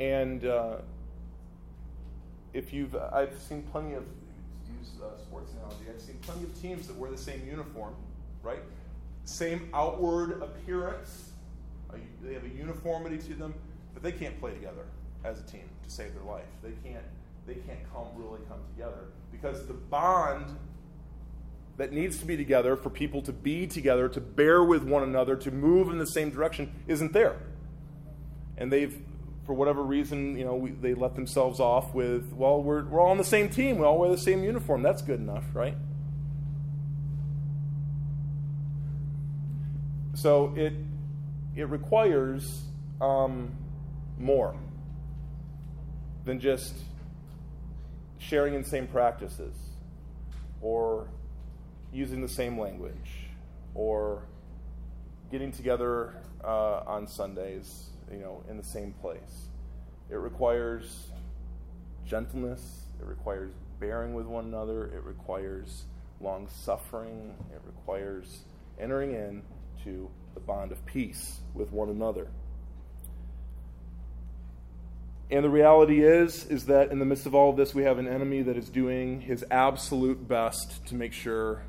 and 0.00 0.44
uh, 0.44 0.76
if 2.54 2.72
you've, 2.72 2.96
I've 2.96 3.38
seen 3.38 3.62
plenty 3.70 3.94
of, 3.94 4.04
use 4.80 4.90
uh, 5.02 5.16
sports 5.18 5.52
analogy, 5.52 5.84
I've 5.94 6.00
seen 6.00 6.16
plenty 6.22 6.44
of 6.44 6.60
teams 6.60 6.86
that 6.86 6.96
wear 6.96 7.10
the 7.10 7.18
same 7.18 7.46
uniform, 7.46 7.94
right? 8.42 8.60
Same 9.24 9.68
outward 9.74 10.42
appearance, 10.42 11.30
uh, 11.90 11.96
they 12.22 12.32
have 12.32 12.44
a 12.44 12.48
uniformity 12.48 13.18
to 13.18 13.34
them, 13.34 13.54
but 13.92 14.02
they 14.02 14.12
can't 14.12 14.38
play 14.40 14.54
together 14.54 14.86
as 15.24 15.40
a 15.40 15.42
team 15.44 15.68
to 15.84 15.90
save 15.90 16.14
their 16.14 16.24
life. 16.24 16.44
They 16.62 16.72
can't, 16.88 17.04
they 17.46 17.54
can't 17.54 17.92
come 17.92 18.06
really 18.16 18.40
come 18.48 18.58
together 18.74 19.04
because 19.30 19.66
the 19.66 19.74
bond 19.74 20.56
that 21.76 21.92
needs 21.92 22.18
to 22.18 22.26
be 22.26 22.36
together 22.36 22.76
for 22.76 22.90
people 22.90 23.22
to 23.22 23.32
be 23.32 23.66
together, 23.66 24.08
to 24.08 24.20
bear 24.20 24.62
with 24.62 24.82
one 24.82 25.02
another, 25.02 25.36
to 25.36 25.50
move 25.50 25.88
in 25.88 25.98
the 25.98 26.06
same 26.06 26.30
direction 26.30 26.72
isn't 26.86 27.12
there 27.12 27.36
and 28.56 28.72
they've 28.72 28.96
for 29.44 29.54
whatever 29.54 29.82
reason, 29.82 30.36
you 30.38 30.44
know, 30.44 30.54
we, 30.54 30.70
they 30.70 30.94
let 30.94 31.16
themselves 31.16 31.58
off 31.58 31.92
with, 31.92 32.32
well, 32.32 32.62
we're, 32.62 32.84
we're 32.84 33.00
all 33.00 33.10
on 33.10 33.18
the 33.18 33.24
same 33.24 33.48
team. 33.48 33.78
We 33.78 33.84
all 33.84 33.98
wear 33.98 34.08
the 34.08 34.16
same 34.16 34.44
uniform. 34.44 34.82
That's 34.82 35.02
good 35.02 35.18
enough, 35.18 35.42
right? 35.52 35.76
So 40.14 40.54
it, 40.56 40.74
it 41.56 41.68
requires 41.68 42.62
um, 43.00 43.50
more 44.16 44.54
than 46.24 46.40
just 46.40 46.74
sharing 48.18 48.54
in 48.54 48.64
same 48.64 48.86
practices 48.86 49.54
or 50.60 51.08
using 51.92 52.20
the 52.20 52.28
same 52.28 52.58
language 52.58 53.28
or 53.74 54.22
getting 55.30 55.50
together 55.50 56.14
uh, 56.44 56.82
on 56.86 57.06
Sundays 57.06 57.90
you 58.12 58.18
know, 58.18 58.42
in 58.48 58.56
the 58.56 58.64
same 58.64 58.92
place. 59.00 59.48
It 60.10 60.16
requires 60.16 61.08
gentleness, 62.06 62.82
it 63.00 63.06
requires 63.06 63.52
bearing 63.80 64.14
with 64.14 64.26
one 64.26 64.44
another, 64.44 64.86
it 64.86 65.02
requires 65.02 65.84
long 66.20 66.48
suffering, 66.48 67.34
it 67.52 67.60
requires 67.64 68.40
entering 68.78 69.14
into 69.14 70.08
the 70.34 70.40
bond 70.40 70.72
of 70.72 70.84
peace 70.86 71.40
with 71.54 71.72
one 71.72 71.88
another. 71.88 72.28
And 75.32 75.42
the 75.42 75.48
reality 75.48 76.04
is 76.04 76.44
is 76.44 76.66
that 76.66 76.92
in 76.92 76.98
the 76.98 77.06
midst 77.06 77.24
of 77.24 77.34
all 77.34 77.48
of 77.48 77.56
this 77.56 77.74
we 77.74 77.84
have 77.84 77.98
an 77.98 78.06
enemy 78.06 78.42
that 78.42 78.58
is 78.58 78.68
doing 78.68 79.22
his 79.22 79.42
absolute 79.50 80.28
best 80.28 80.84
to 80.88 80.94
make 80.94 81.14
sure 81.14 81.62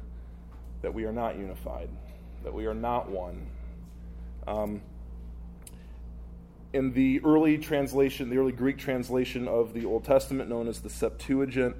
that 0.81 0.93
we 0.93 1.05
are 1.05 1.13
not 1.13 1.37
unified, 1.37 1.87
that 2.43 2.53
we 2.53 2.65
are 2.65 2.73
not 2.73 3.09
one. 3.09 3.47
Um, 4.45 4.81
in 6.73 6.91
the 6.91 7.21
early 7.23 7.57
translation, 7.57 8.29
the 8.29 8.37
early 8.37 8.51
Greek 8.51 8.77
translation 8.77 9.47
of 9.47 9.73
the 9.73 9.85
Old 9.85 10.03
Testament, 10.03 10.49
known 10.49 10.67
as 10.67 10.81
the 10.81 10.89
Septuagint, 10.89 11.77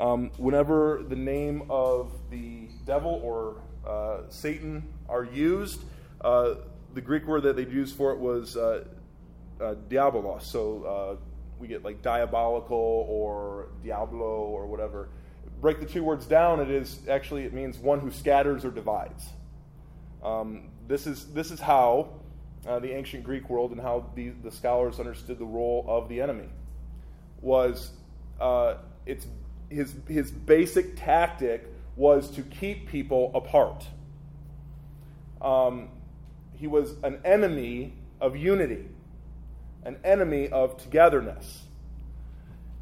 um, 0.00 0.30
whenever 0.38 1.04
the 1.06 1.16
name 1.16 1.64
of 1.68 2.10
the 2.30 2.68
devil 2.86 3.20
or 3.22 3.60
uh, 3.86 4.22
Satan 4.30 4.82
are 5.10 5.24
used, 5.24 5.82
uh, 6.22 6.54
the 6.94 7.02
Greek 7.02 7.26
word 7.26 7.42
that 7.42 7.54
they'd 7.54 7.70
use 7.70 7.92
for 7.92 8.12
it 8.12 8.18
was 8.18 8.56
uh, 8.56 8.84
uh 9.60 9.74
diabolos. 9.88 10.42
So 10.42 10.84
uh, 10.84 11.16
we 11.58 11.68
get 11.68 11.84
like 11.84 12.02
diabolical 12.02 13.06
or 13.08 13.68
diablo 13.82 14.26
or 14.26 14.66
whatever. 14.66 15.08
Break 15.60 15.80
the 15.80 15.86
two 15.86 16.04
words 16.04 16.26
down, 16.26 16.60
it 16.60 16.70
is 16.70 17.00
actually, 17.08 17.44
it 17.44 17.52
means 17.52 17.78
one 17.78 17.98
who 17.98 18.10
scatters 18.12 18.64
or 18.64 18.70
divides. 18.70 19.28
Um, 20.22 20.70
this, 20.86 21.06
is, 21.06 21.26
this 21.32 21.50
is 21.50 21.58
how 21.58 22.10
uh, 22.66 22.78
the 22.78 22.92
ancient 22.92 23.24
Greek 23.24 23.50
world 23.50 23.72
and 23.72 23.80
how 23.80 24.06
the, 24.14 24.30
the 24.42 24.52
scholars 24.52 25.00
understood 25.00 25.38
the 25.38 25.44
role 25.44 25.84
of 25.88 26.08
the 26.08 26.20
enemy 26.20 26.48
was 27.40 27.92
uh, 28.40 28.74
it's 29.06 29.26
his, 29.68 29.94
his 30.06 30.30
basic 30.30 30.96
tactic 30.96 31.66
was 31.96 32.30
to 32.30 32.42
keep 32.42 32.88
people 32.88 33.32
apart. 33.34 33.84
Um, 35.40 35.88
he 36.54 36.66
was 36.66 36.94
an 37.02 37.20
enemy 37.24 37.94
of 38.20 38.36
unity, 38.36 38.86
an 39.88 39.96
enemy 40.04 40.48
of 40.50 40.76
togetherness. 40.76 41.62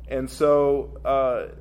And 0.08 0.28
so 0.28 1.00
uh, 1.04 1.54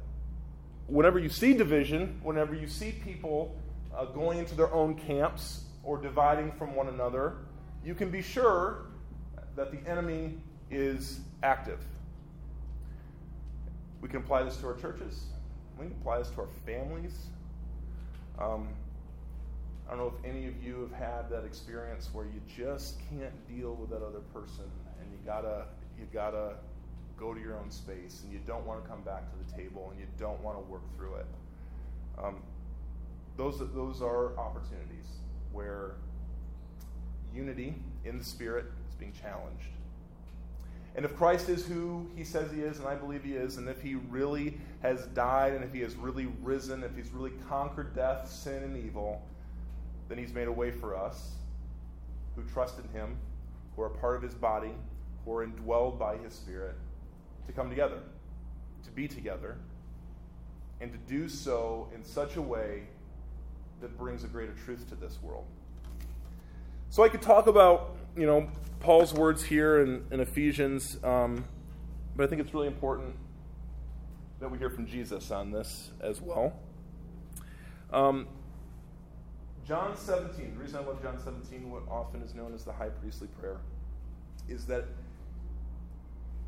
whenever 0.88 1.20
you 1.20 1.30
see 1.30 1.54
division, 1.54 2.20
whenever 2.24 2.56
you 2.56 2.68
see 2.68 2.92
people 2.92 3.56
uh, 3.96 4.06
going 4.06 4.40
into 4.40 4.56
their 4.56 4.74
own 4.74 4.96
camps 4.96 5.66
or 5.84 6.00
dividing 6.00 6.52
from 6.54 6.74
one 6.74 6.88
another, 6.88 7.36
you 7.84 7.94
can 7.94 8.10
be 8.10 8.24
sure 8.24 8.88
that 9.56 9.72
the 9.72 9.88
enemy 9.88 10.34
is 10.72 11.20
active. 11.44 11.80
We 14.02 14.10
can 14.10 14.22
apply 14.22 14.44
this 14.44 14.58
to 14.58 14.68
our 14.68 14.76
churches. 14.76 15.26
We 15.78 15.86
can 15.86 15.96
apply 16.02 16.18
this 16.20 16.30
to 16.32 16.42
our 16.42 16.50
families. 16.66 17.28
Um, 18.40 18.70
I 19.88 19.92
don't 19.92 20.00
know 20.00 20.14
if 20.18 20.26
any 20.26 20.48
of 20.48 20.64
you 20.64 20.82
have 20.82 21.00
had 21.00 21.30
that 21.30 21.46
experience 21.46 22.10
where 22.14 22.26
you 22.26 22.42
just 22.48 22.98
can't 23.12 23.48
deal 23.48 23.76
with 23.76 23.92
that 23.92 24.02
other 24.04 24.22
person, 24.34 24.66
and 25.02 25.12
you 25.12 25.18
gotta 25.26 25.66
you 26.00 26.06
gotta 26.14 26.56
go 27.18 27.34
to 27.34 27.40
your 27.40 27.58
own 27.58 27.72
space, 27.72 28.22
and 28.24 28.34
you 28.34 28.40
don't 28.46 28.66
want 28.66 28.84
to 28.84 28.90
come 28.90 29.02
back 29.02 29.24
to 29.32 29.38
the 29.46 29.62
table, 29.62 29.90
and 29.92 30.00
you 30.00 30.08
don't 30.20 30.42
want 30.42 30.58
to 30.58 30.72
work 30.72 30.84
through 30.98 31.16
it. 31.16 31.26
Um, 32.22 32.38
those 33.38 33.60
those 33.74 34.02
are 34.02 34.38
opportunities 34.38 35.06
where 35.52 35.96
unity 37.34 37.76
in 38.04 38.18
the 38.18 38.24
spirit 38.24 38.66
is 38.90 38.96
being 38.96 39.14
challenged. 39.14 39.68
And 40.96 41.04
if 41.04 41.16
Christ 41.18 41.50
is 41.50 41.66
who 41.66 42.10
he 42.16 42.24
says 42.24 42.52
he 42.54 42.62
is, 42.62 42.80
and 42.80 42.88
I 42.88 42.96
believe 42.96 43.24
he 43.24 43.34
is, 43.34 43.58
and 43.58 43.68
if 43.68 43.82
he 43.82 43.96
really 43.96 44.58
has 44.82 45.06
died, 45.08 45.54
and 45.54 45.64
if 45.64 45.74
he 45.74 45.82
has 45.82 45.96
really 45.96 46.28
risen, 46.42 46.84
if 46.84 46.96
he's 46.96 47.12
really 47.12 47.34
conquered 47.50 47.94
death, 47.94 48.30
sin, 48.32 48.64
and 48.64 48.78
evil, 48.78 49.22
then 50.08 50.18
he's 50.18 50.34
made 50.34 50.48
a 50.48 50.52
way 50.52 50.72
for 50.72 50.96
us 50.96 51.32
who 52.36 52.44
trust 52.44 52.80
in 52.80 52.88
him, 52.98 53.18
who 53.76 53.82
are 53.82 53.90
part 53.90 54.16
of 54.16 54.22
his 54.22 54.34
body, 54.34 54.72
who 55.24 55.36
are 55.36 55.46
indwelled 55.46 56.00
by 56.00 56.18
his 56.18 56.34
spirit, 56.34 56.76
to 57.48 57.54
come 57.54 57.70
together, 57.70 58.00
to 58.84 58.92
be 58.92 59.08
together, 59.08 59.58
and 60.82 60.92
to 60.92 60.98
do 61.00 61.28
so 61.28 61.90
in 61.94 62.04
such 62.04 62.36
a 62.36 62.42
way 62.42 62.84
that 63.82 63.98
brings 63.98 64.24
a 64.24 64.28
greater 64.28 64.54
truth 64.54 64.88
to 64.90 64.96
this 64.96 65.22
world. 65.22 65.46
So 66.90 67.04
I 67.04 67.10
could 67.10 67.22
talk 67.22 67.48
about, 67.48 67.98
you 68.16 68.26
know, 68.26 68.50
Paul's 68.80 69.14
words 69.14 69.44
here 69.44 69.82
in, 69.82 70.06
in 70.12 70.20
Ephesians, 70.20 70.98
um, 71.04 71.46
but 72.16 72.24
I 72.24 72.28
think 72.28 72.42
it's 72.42 72.54
really 72.54 72.68
important 72.68 73.16
that 74.40 74.50
we 74.50 74.58
hear 74.58 74.70
from 74.70 74.86
Jesus 74.86 75.32
on 75.32 75.52
this 75.52 75.92
as 76.02 76.22
well. 76.22 76.54
Um, 77.92 78.28
John 79.68 79.98
17, 79.98 80.54
the 80.54 80.62
reason 80.62 80.78
I 80.78 80.86
love 80.86 81.02
John 81.02 81.18
17, 81.24 81.72
what 81.72 81.82
often 81.90 82.22
is 82.22 82.36
known 82.36 82.54
as 82.54 82.64
the 82.64 82.72
high 82.72 82.90
priestly 82.90 83.28
prayer, 83.40 83.58
is 84.48 84.68
that 84.68 84.86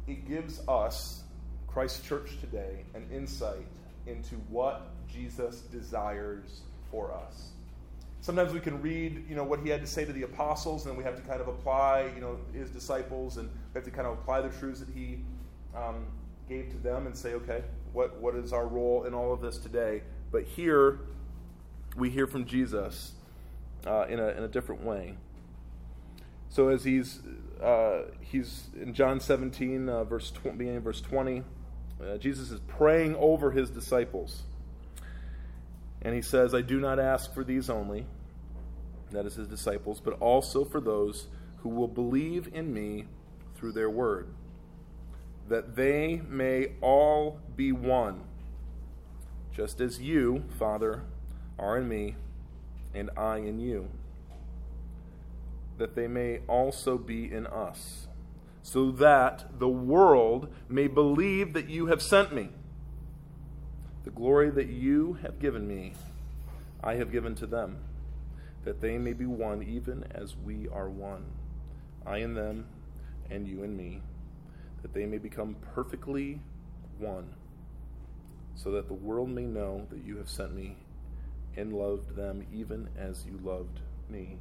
it 0.06 0.28
gives 0.28 0.62
us, 0.68 1.24
Christ 1.68 2.06
Church 2.06 2.38
today, 2.40 2.86
an 2.94 3.08
insight 3.12 3.66
into 4.06 4.36
what 4.50 4.90
Jesus 5.12 5.62
desires 5.62 6.62
for 6.92 7.12
us. 7.12 7.50
Sometimes 8.22 8.54
we 8.54 8.60
can 8.60 8.82
read, 8.84 9.26
you 9.28 9.36
know, 9.36 9.44
what 9.44 9.62
he 9.62 9.70
had 9.70 9.82
to 9.82 9.88
say 9.88 10.06
to 10.06 10.14
the 10.14 10.24
apostles, 10.24 10.86
and 10.86 10.96
we 10.96 11.04
have 11.04 11.16
to 11.16 11.22
kind 11.24 11.42
of 11.42 11.48
apply, 11.48 12.12
you 12.14 12.22
know, 12.22 12.38
his 12.54 12.70
disciples, 12.70 13.38
and 13.38 13.50
we 13.50 13.80
have 13.80 13.86
to 13.86 13.92
kind 13.92 14.06
of 14.06 14.14
apply 14.14 14.42
the 14.42 14.50
truths 14.60 14.80
that 14.80 14.90
he 14.94 15.20
um, 15.76 16.06
gave 16.48 16.70
to 16.70 16.78
them, 16.78 17.08
and 17.08 17.18
say, 17.18 17.34
okay, 17.34 17.64
what 17.94 18.20
what 18.22 18.36
is 18.36 18.54
our 18.54 18.68
role 18.68 19.06
in 19.06 19.14
all 19.16 19.34
of 19.34 19.42
this 19.42 19.58
today? 19.58 20.04
But 20.32 20.44
here, 20.44 21.00
we 21.98 22.10
hear 22.10 22.28
from 22.28 22.46
Jesus 22.46 23.14
uh, 23.86 24.06
in 24.08 24.20
a 24.20 24.28
in 24.30 24.44
a 24.44 24.48
different 24.48 24.84
way. 24.84 25.16
So 26.50 26.70
as 26.70 26.84
he's 26.84 27.20
uh, 27.62 28.04
he's 28.22 28.68
in 28.80 28.94
John 28.94 29.20
17, 29.20 29.90
uh, 29.90 30.04
verse 30.04 30.32
tw- 30.32 30.58
beginning 30.58 30.82
verse 30.82 31.02
20, 31.02 31.44
uh, 32.02 32.18
Jesus 32.18 32.52
is 32.52 32.60
praying 32.62 33.16
over 33.16 33.52
his 33.52 33.70
disciples. 33.70 34.44
And 36.02 36.14
he 36.14 36.22
says, 36.22 36.54
I 36.54 36.62
do 36.62 36.80
not 36.80 37.00
ask 37.00 37.34
for 37.34 37.44
these 37.44 37.70
only, 37.70 38.06
that 39.12 39.26
is 39.26 39.36
his 39.36 39.48
disciples, 39.48 40.00
but 40.00 40.14
also 40.20 40.64
for 40.64 40.80
those 40.80 41.28
who 41.58 41.70
will 41.70 41.88
believe 41.88 42.50
in 42.54 42.72
me 42.72 43.06
through 43.56 43.72
their 43.72 43.90
word, 43.90 44.28
that 45.50 45.76
they 45.76 46.22
may 46.30 46.74
all 46.82 47.40
be 47.56 47.72
one, 47.72 48.22
just 49.52 49.82
as 49.82 50.00
you, 50.00 50.44
Father, 50.60 51.02
are 51.60 51.78
in 51.78 51.88
me, 51.88 52.16
and 52.94 53.10
I 53.18 53.38
in 53.38 53.60
you, 53.60 53.90
that 55.78 55.96
they 55.96 56.08
may 56.08 56.40
also 56.48 56.98
be 56.98 57.32
in 57.32 57.48
us, 57.48 58.08
so 58.64 58.92
that 58.92 59.60
the 59.60 59.70
world 59.70 60.54
may 60.68 60.88
believe 60.88 61.54
that 61.54 61.70
you 61.70 61.88
have 61.88 62.02
sent 62.02 62.34
me. 62.34 62.50
The 64.04 64.12
glory 64.12 64.50
that 64.52 64.68
you 64.68 65.20
have 65.22 65.40
given 65.40 65.68
me, 65.68 65.94
I 66.84 66.96
have 66.96 67.12
given 67.12 67.36
to 67.36 67.46
them, 67.46 67.78
that 68.64 68.82
they 68.82 68.98
may 68.98 69.14
be 69.14 69.26
one 69.26 69.64
even 69.64 70.06
as 70.12 70.36
we 70.36 70.68
are 70.70 70.90
one. 70.90 71.26
I 72.06 72.18
in 72.18 72.34
them, 72.36 72.66
and 73.30 73.48
you 73.48 73.64
in 73.64 73.76
me, 73.76 74.02
that 74.82 74.94
they 74.94 75.06
may 75.06 75.18
become 75.18 75.56
perfectly 75.74 76.40
one, 76.98 77.34
so 78.56 78.72
that 78.72 78.88
the 78.88 78.94
world 78.94 79.30
may 79.30 79.44
know 79.44 79.86
that 79.90 80.04
you 80.06 80.18
have 80.18 80.30
sent 80.30 80.56
me 80.56 80.78
and 81.58 81.74
loved 81.74 82.16
them 82.16 82.46
even 82.54 82.88
as 82.98 83.26
you 83.26 83.38
loved 83.44 83.80
me. 84.10 84.38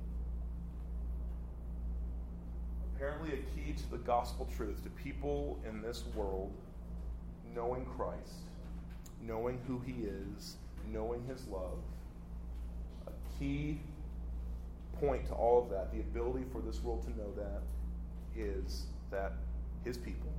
Apparently, 2.95 3.33
a 3.33 3.37
key 3.55 3.73
to 3.73 3.91
the 3.91 3.99
gospel 3.99 4.49
truth 4.57 4.83
to 4.85 4.91
people 4.91 5.59
in 5.69 5.83
this 5.83 6.05
world 6.15 6.53
knowing 7.55 7.85
Christ 7.85 8.47
knowing 9.27 9.59
who 9.67 9.81
He 9.81 10.05
is, 10.05 10.57
knowing 10.93 11.25
His 11.27 11.47
love. 11.49 11.79
A 13.07 13.39
key 13.39 13.81
point 15.01 15.27
to 15.27 15.35
all 15.35 15.63
of 15.63 15.71
that, 15.71 15.93
the 15.93 16.01
ability 16.01 16.45
for 16.53 16.61
this 16.61 16.83
world 16.83 17.03
to 17.05 17.11
know 17.11 17.33
that, 17.37 17.63
is 18.37 18.87
that 19.11 19.33
His 19.85 19.97
people 19.97 20.33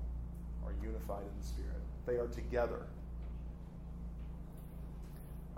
are 0.66 0.74
unified 0.82 1.24
in 1.24 1.42
the 1.42 1.48
Spirit. 1.48 1.82
They 2.06 2.16
are 2.16 2.28
together. 2.28 2.86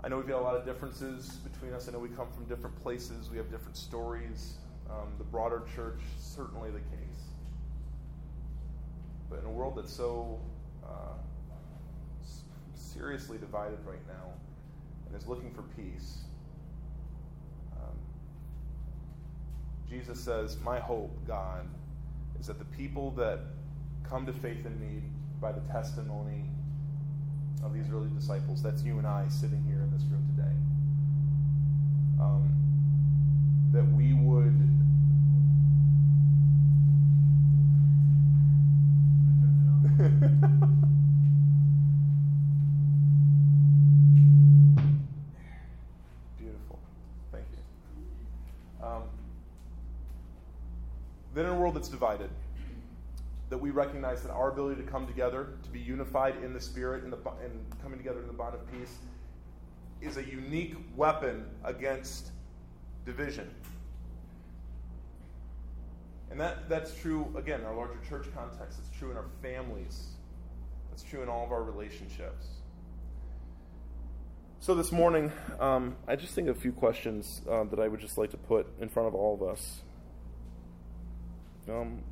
I 0.02 0.08
know 0.08 0.16
we've 0.16 0.26
got 0.26 0.40
a 0.40 0.44
lot 0.44 0.56
of 0.56 0.64
differences 0.64 1.28
between 1.28 1.74
us. 1.74 1.86
I 1.88 1.92
know 1.92 1.98
we 1.98 2.08
come 2.08 2.28
from 2.32 2.46
different 2.46 2.80
places. 2.82 3.28
We 3.30 3.36
have 3.36 3.50
different 3.50 3.76
stories. 3.76 4.54
Um, 4.88 5.08
the 5.18 5.24
broader 5.24 5.62
church, 5.74 6.00
certainly 6.18 6.70
the 6.70 6.78
case. 6.78 7.20
But 9.28 9.40
in 9.40 9.44
a 9.44 9.50
world 9.50 9.76
that's 9.76 9.92
so 9.92 10.40
uh, 10.82 11.12
seriously 12.74 13.36
divided 13.38 13.78
right 13.86 14.04
now 14.08 14.32
and 15.06 15.20
is 15.20 15.28
looking 15.28 15.52
for 15.52 15.62
peace. 15.62 16.18
Um, 17.76 17.96
Jesus 19.88 20.18
says, 20.18 20.56
My 20.64 20.80
hope, 20.80 21.14
God, 21.26 21.66
is 22.40 22.46
that 22.46 22.58
the 22.58 22.64
people 22.64 23.10
that 23.12 23.40
come 24.08 24.24
to 24.24 24.32
faith 24.32 24.64
in 24.64 24.80
me 24.80 25.02
by 25.40 25.52
the 25.52 25.60
testimony 25.72 26.44
of 27.62 27.74
these 27.74 27.84
early 27.92 28.08
disciples, 28.18 28.62
that's 28.62 28.82
you 28.82 28.98
and 28.98 29.06
I 29.06 29.24
sitting 29.28 29.62
here 29.66 29.80
in 29.82 29.90
this 29.90 30.02
room 30.04 30.24
today, 30.36 30.54
um, 32.20 32.48
that 33.72 33.84
we 33.92 34.12
would. 34.14 34.54
Beautiful. 46.38 46.78
Thank 47.32 47.44
you. 47.52 47.58
Then, 51.34 51.46
in 51.46 51.52
a 51.52 51.56
world 51.56 51.76
that's 51.76 51.88
divided, 51.88 52.30
that 53.50 53.58
we 53.58 53.70
recognize 53.70 54.22
that 54.22 54.30
our 54.30 54.50
ability 54.50 54.80
to 54.80 54.88
come 54.88 55.06
together, 55.06 55.48
to 55.64 55.70
be 55.70 55.80
unified 55.80 56.36
in 56.42 56.54
the 56.54 56.60
Spirit, 56.60 57.04
in 57.04 57.10
the, 57.10 57.18
and 57.44 57.60
coming 57.82 57.98
together 57.98 58.20
in 58.20 58.28
the 58.28 58.32
bond 58.32 58.54
of 58.54 58.72
peace, 58.72 58.94
is 60.00 60.16
a 60.16 60.24
unique 60.24 60.76
weapon 60.96 61.44
against 61.64 62.30
division. 63.04 63.50
And 66.30 66.38
that, 66.38 66.68
that's 66.68 66.94
true, 66.94 67.26
again, 67.36 67.60
in 67.60 67.66
our 67.66 67.74
larger 67.74 67.98
church 68.08 68.26
context. 68.34 68.78
It's 68.78 68.96
true 68.96 69.10
in 69.10 69.16
our 69.16 69.26
families. 69.42 70.10
It's 70.92 71.02
true 71.02 71.22
in 71.22 71.28
all 71.28 71.44
of 71.44 71.50
our 71.50 71.64
relationships. 71.64 72.46
So 74.60 74.74
this 74.76 74.92
morning, 74.92 75.32
um, 75.58 75.96
I 76.06 76.14
just 76.14 76.34
think 76.34 76.46
of 76.46 76.56
a 76.56 76.60
few 76.60 76.70
questions 76.70 77.42
uh, 77.50 77.64
that 77.64 77.80
I 77.80 77.88
would 77.88 77.98
just 77.98 78.16
like 78.16 78.30
to 78.30 78.36
put 78.36 78.68
in 78.78 78.88
front 78.88 79.08
of 79.08 79.14
all 79.14 79.34
of 79.34 79.42
us. 79.42 79.80
Um, 81.68 82.02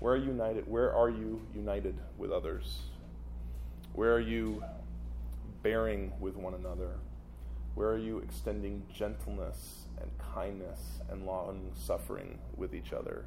where 0.00 0.12
are 0.12 0.16
you 0.16 0.26
united? 0.26 0.68
Where 0.68 0.92
are 0.92 1.08
you 1.08 1.40
united 1.54 1.96
with 2.18 2.30
others? 2.30 2.80
Where 3.94 4.12
are 4.12 4.20
you 4.20 4.62
bearing 5.62 6.12
with 6.20 6.36
one 6.36 6.54
another? 6.54 6.90
Where 7.74 7.88
are 7.90 7.98
you 7.98 8.18
extending 8.18 8.82
gentleness 8.92 9.82
and 10.00 10.10
kindness 10.34 11.00
and 11.10 11.24
long 11.24 11.70
suffering 11.74 12.38
with 12.56 12.74
each 12.74 12.92
other? 12.92 13.24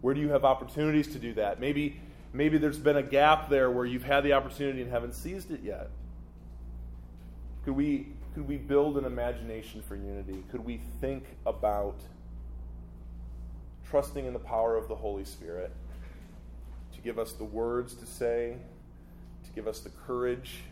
Where 0.00 0.14
do 0.14 0.20
you 0.20 0.28
have 0.30 0.44
opportunities 0.44 1.08
to 1.08 1.18
do 1.18 1.34
that? 1.34 1.60
Maybe, 1.60 2.00
maybe 2.32 2.58
there's 2.58 2.78
been 2.78 2.96
a 2.96 3.02
gap 3.02 3.48
there 3.48 3.70
where 3.70 3.86
you've 3.86 4.04
had 4.04 4.22
the 4.22 4.32
opportunity 4.34 4.82
and 4.82 4.90
haven't 4.90 5.14
seized 5.14 5.50
it 5.50 5.62
yet. 5.62 5.90
Could 7.64 7.74
we, 7.74 8.08
could 8.34 8.46
we 8.46 8.56
build 8.56 8.98
an 8.98 9.04
imagination 9.04 9.82
for 9.82 9.96
unity? 9.96 10.44
Could 10.50 10.64
we 10.64 10.80
think 11.00 11.24
about 11.46 11.96
trusting 13.88 14.26
in 14.26 14.32
the 14.32 14.38
power 14.38 14.76
of 14.76 14.88
the 14.88 14.94
Holy 14.94 15.24
Spirit 15.24 15.72
give 17.04 17.18
us 17.18 17.32
the 17.32 17.44
words 17.44 17.94
to 17.94 18.06
say, 18.06 18.56
to 19.44 19.50
give 19.52 19.68
us 19.68 19.80
the 19.80 19.90
courage 19.90 20.62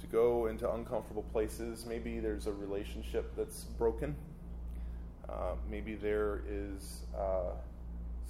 to 0.00 0.06
go 0.06 0.46
into 0.46 0.70
uncomfortable 0.72 1.24
places? 1.32 1.84
Maybe 1.86 2.20
there's 2.20 2.46
a 2.46 2.52
relationship 2.52 3.34
that's 3.36 3.64
broken. 3.64 4.14
Uh, 5.28 5.54
maybe 5.70 5.94
there 5.94 6.42
is 6.48 7.00
uh, 7.18 7.50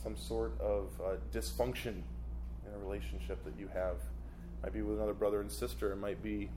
some 0.02 0.16
sort 0.16 0.58
of 0.60 0.88
uh, 1.04 1.16
dysfunction 1.32 2.02
in 2.66 2.74
a 2.74 2.78
relationship 2.78 3.44
that 3.44 3.54
you 3.58 3.68
have. 3.68 3.96
It 3.96 4.64
might 4.64 4.72
be 4.72 4.82
with 4.82 4.96
another 4.96 5.14
brother 5.14 5.40
and 5.40 5.50
sister. 5.50 5.92
It 5.92 5.96
might 5.96 6.22
be 6.22 6.48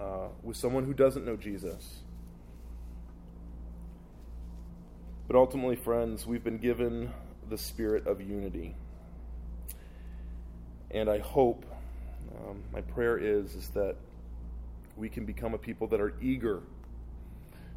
uh, 0.00 0.28
with 0.42 0.56
someone 0.56 0.84
who 0.84 0.94
doesn't 0.94 1.24
know 1.24 1.36
Jesus. 1.36 2.00
But 5.28 5.36
ultimately, 5.36 5.76
friends, 5.76 6.26
we've 6.26 6.44
been 6.44 6.58
given 6.58 7.12
the 7.48 7.58
spirit 7.58 8.06
of 8.06 8.20
unity. 8.20 8.74
And 10.92 11.08
I 11.08 11.18
hope, 11.18 11.64
um, 12.36 12.62
my 12.72 12.82
prayer 12.82 13.16
is, 13.16 13.54
is 13.54 13.68
that 13.70 13.96
we 14.96 15.08
can 15.08 15.24
become 15.24 15.54
a 15.54 15.58
people 15.58 15.86
that 15.88 16.00
are 16.00 16.14
eager 16.20 16.60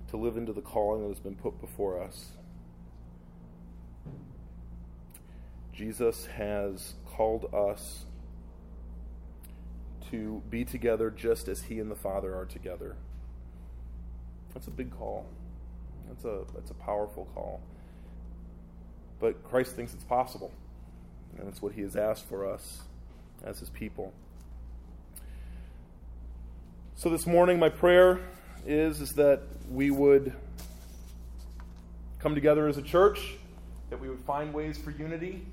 to 0.10 0.18
live 0.18 0.38
into 0.38 0.52
the 0.52 0.62
calling 0.62 1.02
that 1.04 1.10
has 1.10 1.20
been 1.20 1.36
put 1.36 1.60
before 1.62 2.02
us. 2.02 2.32
Jesus 5.74 6.26
has 6.28 6.94
called 7.06 7.54
us 7.54 8.06
to 10.12 10.42
be 10.50 10.64
together 10.64 11.10
just 11.10 11.48
as 11.48 11.64
he 11.64 11.80
and 11.80 11.90
the 11.90 11.96
Father 11.96 12.36
are 12.36 12.46
together. 12.46 12.96
That's 14.54 14.68
a 14.68 14.72
big 14.72 14.96
call. 14.96 15.26
That's 16.08 16.24
a 16.24 16.44
that's 16.54 16.72
a 16.72 16.76
powerful 16.76 17.28
call. 17.34 17.62
But 19.20 19.44
Christ 19.44 19.76
thinks 19.76 19.94
it's 19.94 20.04
possible. 20.04 20.52
And 21.38 21.50
it's 21.50 21.62
what 21.62 21.74
he 21.74 21.82
has 21.82 21.98
asked 21.98 22.30
for 22.30 22.50
us 22.50 22.84
as 23.46 23.60
his 23.60 23.70
people. 23.70 24.12
So 26.96 27.10
this 27.10 27.28
morning 27.28 27.60
my 27.60 27.70
prayer 27.70 28.20
is 28.66 29.00
is 29.00 29.14
that 29.14 29.42
we 29.70 29.92
would 29.92 30.34
come 32.20 32.34
together 32.34 32.68
as 32.68 32.78
a 32.78 32.82
church, 32.82 33.36
that 33.92 34.02
we 34.02 34.10
would 34.10 34.24
find 34.26 34.54
ways 34.54 34.78
for 34.78 34.90
unity, 34.92 35.46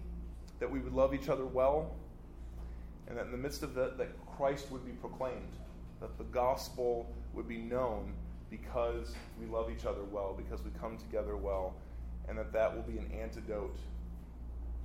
that 0.58 0.70
we 0.70 0.78
would 0.78 0.94
love 0.94 1.12
each 1.12 1.28
other 1.28 1.44
well, 1.44 1.94
and 3.06 3.18
that 3.18 3.26
in 3.26 3.32
the 3.32 3.36
midst 3.36 3.62
of 3.62 3.74
that, 3.74 3.98
that 3.98 4.08
Christ 4.36 4.70
would 4.70 4.84
be 4.86 4.92
proclaimed, 4.92 5.52
that 6.00 6.16
the 6.16 6.24
gospel 6.24 7.06
would 7.34 7.46
be 7.46 7.58
known 7.58 8.14
because 8.50 9.14
we 9.38 9.46
love 9.46 9.70
each 9.70 9.84
other 9.84 10.04
well, 10.10 10.34
because 10.34 10.64
we 10.64 10.70
come 10.80 10.96
together 10.96 11.36
well, 11.36 11.74
and 12.28 12.38
that 12.38 12.52
that 12.52 12.74
will 12.74 12.82
be 12.82 12.98
an 12.98 13.10
antidote 13.20 13.76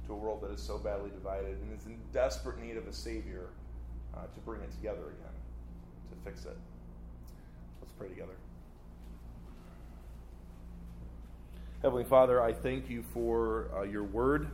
to 0.08 0.14
a 0.14 0.16
world 0.16 0.42
that 0.42 0.52
is 0.52 0.62
so 0.62 0.78
badly 0.78 1.10
divided 1.12 1.58
and 1.62 1.78
is 1.78 1.86
in 1.86 1.98
desperate 2.14 2.60
need 2.60 2.78
of 2.78 2.88
a 2.88 2.94
Savior 2.94 3.50
uh, 4.16 4.22
to 4.22 4.40
bring 4.46 4.62
it 4.62 4.72
together 4.72 5.02
again, 5.02 5.36
to 6.10 6.30
fix 6.30 6.46
it. 6.46 6.58
Let's 7.82 7.94
pray 7.98 8.08
together. 8.10 8.34
Heavenly 11.82 12.06
Father, 12.06 12.42
I 12.42 12.54
thank 12.54 12.90
you 12.90 13.04
for 13.14 13.70
uh, 13.76 13.84
your 13.84 14.04
word. 14.04 14.48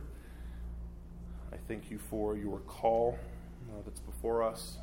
I 1.52 1.56
thank 1.68 1.90
you 1.90 1.98
for 1.98 2.36
your 2.36 2.58
call 2.60 3.18
uh, 3.70 3.80
that's 3.84 4.00
before 4.00 4.42
us. 4.42 4.76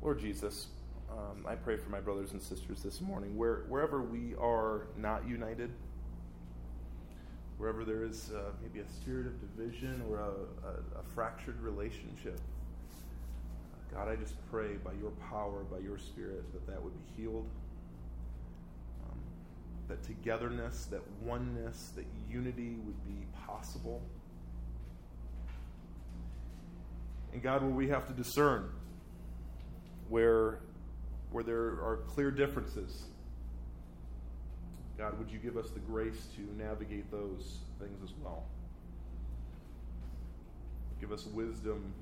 Lord 0.00 0.20
Jesus, 0.20 0.68
um, 1.10 1.44
I 1.46 1.56
pray 1.56 1.76
for 1.76 1.90
my 1.90 2.00
brothers 2.00 2.32
and 2.32 2.40
sisters 2.40 2.82
this 2.82 3.00
morning. 3.00 3.36
Where, 3.36 3.64
wherever 3.68 4.00
we 4.00 4.34
are 4.36 4.86
not 4.96 5.28
united, 5.28 5.70
wherever 7.60 7.84
there 7.84 8.04
is 8.04 8.30
uh, 8.34 8.52
maybe 8.62 8.80
a 8.80 8.90
spirit 8.90 9.26
of 9.26 9.38
division 9.38 10.02
or 10.08 10.16
a, 10.16 10.30
a, 10.66 11.00
a 11.00 11.02
fractured 11.14 11.60
relationship, 11.60 12.40
God, 13.92 14.08
I 14.08 14.16
just 14.16 14.34
pray 14.50 14.76
by 14.82 14.92
your 14.94 15.10
power, 15.28 15.64
by 15.64 15.78
your 15.78 15.98
spirit, 15.98 16.50
that 16.54 16.66
that 16.66 16.82
would 16.82 16.94
be 16.94 17.22
healed. 17.22 17.46
Um, 19.04 19.18
that 19.88 20.02
togetherness, 20.02 20.86
that 20.86 21.02
oneness, 21.22 21.92
that 21.96 22.06
unity 22.30 22.76
would 22.82 23.04
be 23.04 23.26
possible. 23.46 24.00
And 27.34 27.42
God, 27.42 27.60
where 27.62 27.70
we 27.70 27.88
have 27.88 28.06
to 28.06 28.14
discern, 28.14 28.70
where, 30.08 30.60
where 31.30 31.44
there 31.44 31.58
are 31.58 32.00
clear 32.08 32.30
differences, 32.30 33.04
God, 35.00 35.18
would 35.18 35.30
you 35.30 35.38
give 35.38 35.56
us 35.56 35.70
the 35.70 35.80
grace 35.80 36.26
to 36.36 36.42
navigate 36.62 37.10
those 37.10 37.60
things 37.78 37.98
as 38.04 38.10
well? 38.22 38.44
Give 41.00 41.10
us 41.10 41.24
wisdom. 41.26 41.94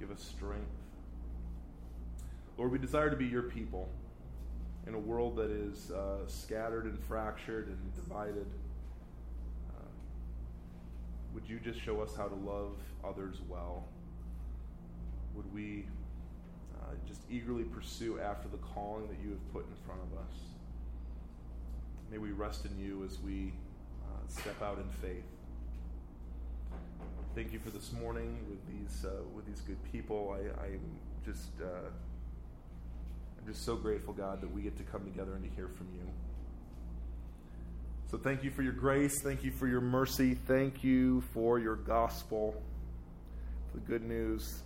Give 0.00 0.10
us 0.10 0.22
strength. 0.22 0.64
Lord, 2.56 2.72
we 2.72 2.78
desire 2.78 3.10
to 3.10 3.16
be 3.16 3.26
your 3.26 3.42
people 3.42 3.90
in 4.86 4.94
a 4.94 4.98
world 4.98 5.36
that 5.36 5.50
is 5.50 5.90
uh, 5.90 6.26
scattered 6.26 6.86
and 6.86 6.98
fractured 7.04 7.68
and 7.68 7.94
divided 7.94 8.46
would 11.34 11.48
you 11.48 11.58
just 11.58 11.84
show 11.84 12.00
us 12.00 12.14
how 12.16 12.28
to 12.28 12.34
love 12.36 12.76
others 13.04 13.40
well? 13.48 13.84
Would 15.34 15.52
we 15.52 15.84
uh, 16.80 16.94
just 17.06 17.22
eagerly 17.28 17.64
pursue 17.64 18.20
after 18.20 18.48
the 18.48 18.56
calling 18.58 19.08
that 19.08 19.16
you 19.22 19.30
have 19.30 19.52
put 19.52 19.66
in 19.68 19.74
front 19.84 20.00
of 20.00 20.18
us? 20.18 20.53
May 22.14 22.18
we 22.18 22.30
rest 22.30 22.64
in 22.64 22.78
you 22.78 23.04
as 23.04 23.18
we 23.18 23.52
uh, 24.04 24.28
step 24.28 24.62
out 24.62 24.78
in 24.78 24.88
faith. 25.02 25.24
Thank 27.34 27.52
you 27.52 27.58
for 27.58 27.70
this 27.70 27.90
morning 27.92 28.38
with 28.48 28.64
these 28.68 29.04
uh, 29.04 29.24
with 29.34 29.44
these 29.46 29.60
good 29.62 29.82
people. 29.90 30.32
I, 30.32 30.64
I'm 30.64 30.80
just 31.26 31.50
uh, 31.60 31.88
I'm 33.36 33.52
just 33.52 33.64
so 33.64 33.74
grateful, 33.74 34.14
God, 34.14 34.40
that 34.42 34.54
we 34.54 34.62
get 34.62 34.76
to 34.76 34.84
come 34.84 35.04
together 35.04 35.34
and 35.34 35.42
to 35.42 35.50
hear 35.56 35.66
from 35.66 35.88
you. 35.92 36.08
So 38.12 38.16
thank 38.16 38.44
you 38.44 38.52
for 38.52 38.62
your 38.62 38.74
grace. 38.74 39.20
Thank 39.20 39.42
you 39.42 39.50
for 39.50 39.66
your 39.66 39.80
mercy. 39.80 40.34
Thank 40.46 40.84
you 40.84 41.24
for 41.32 41.58
your 41.58 41.74
gospel, 41.74 42.62
the 43.74 43.80
good 43.80 44.04
news 44.04 44.62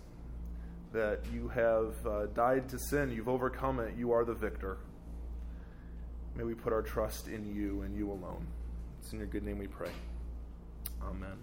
that 0.93 1.21
you 1.33 1.47
have 1.47 1.95
uh, 2.05 2.27
died 2.27 2.69
to 2.69 2.77
sin. 2.77 3.11
You've 3.11 3.27
overcome 3.27 3.79
it. 3.79 3.95
You 3.97 4.11
are 4.11 4.23
the 4.23 4.35
victor. 4.35 4.77
May 6.39 6.45
we 6.45 6.53
put 6.53 6.71
our 6.71 6.81
trust 6.81 7.27
in 7.27 7.53
you 7.53 7.81
and 7.81 7.93
you 7.93 8.09
alone. 8.09 8.47
It's 9.01 9.11
in 9.11 9.19
your 9.19 9.27
good 9.27 9.43
name 9.43 9.59
we 9.59 9.67
pray. 9.67 9.91
Amen. 11.03 11.37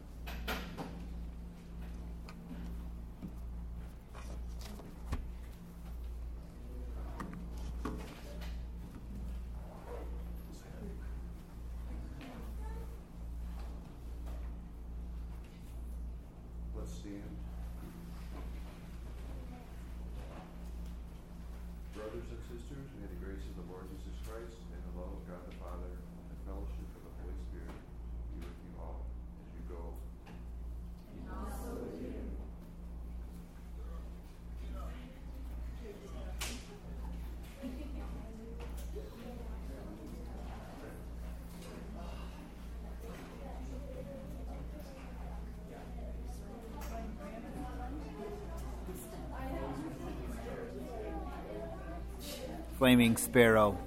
Flaming 52.87 53.16
Sparrow. 53.16 53.86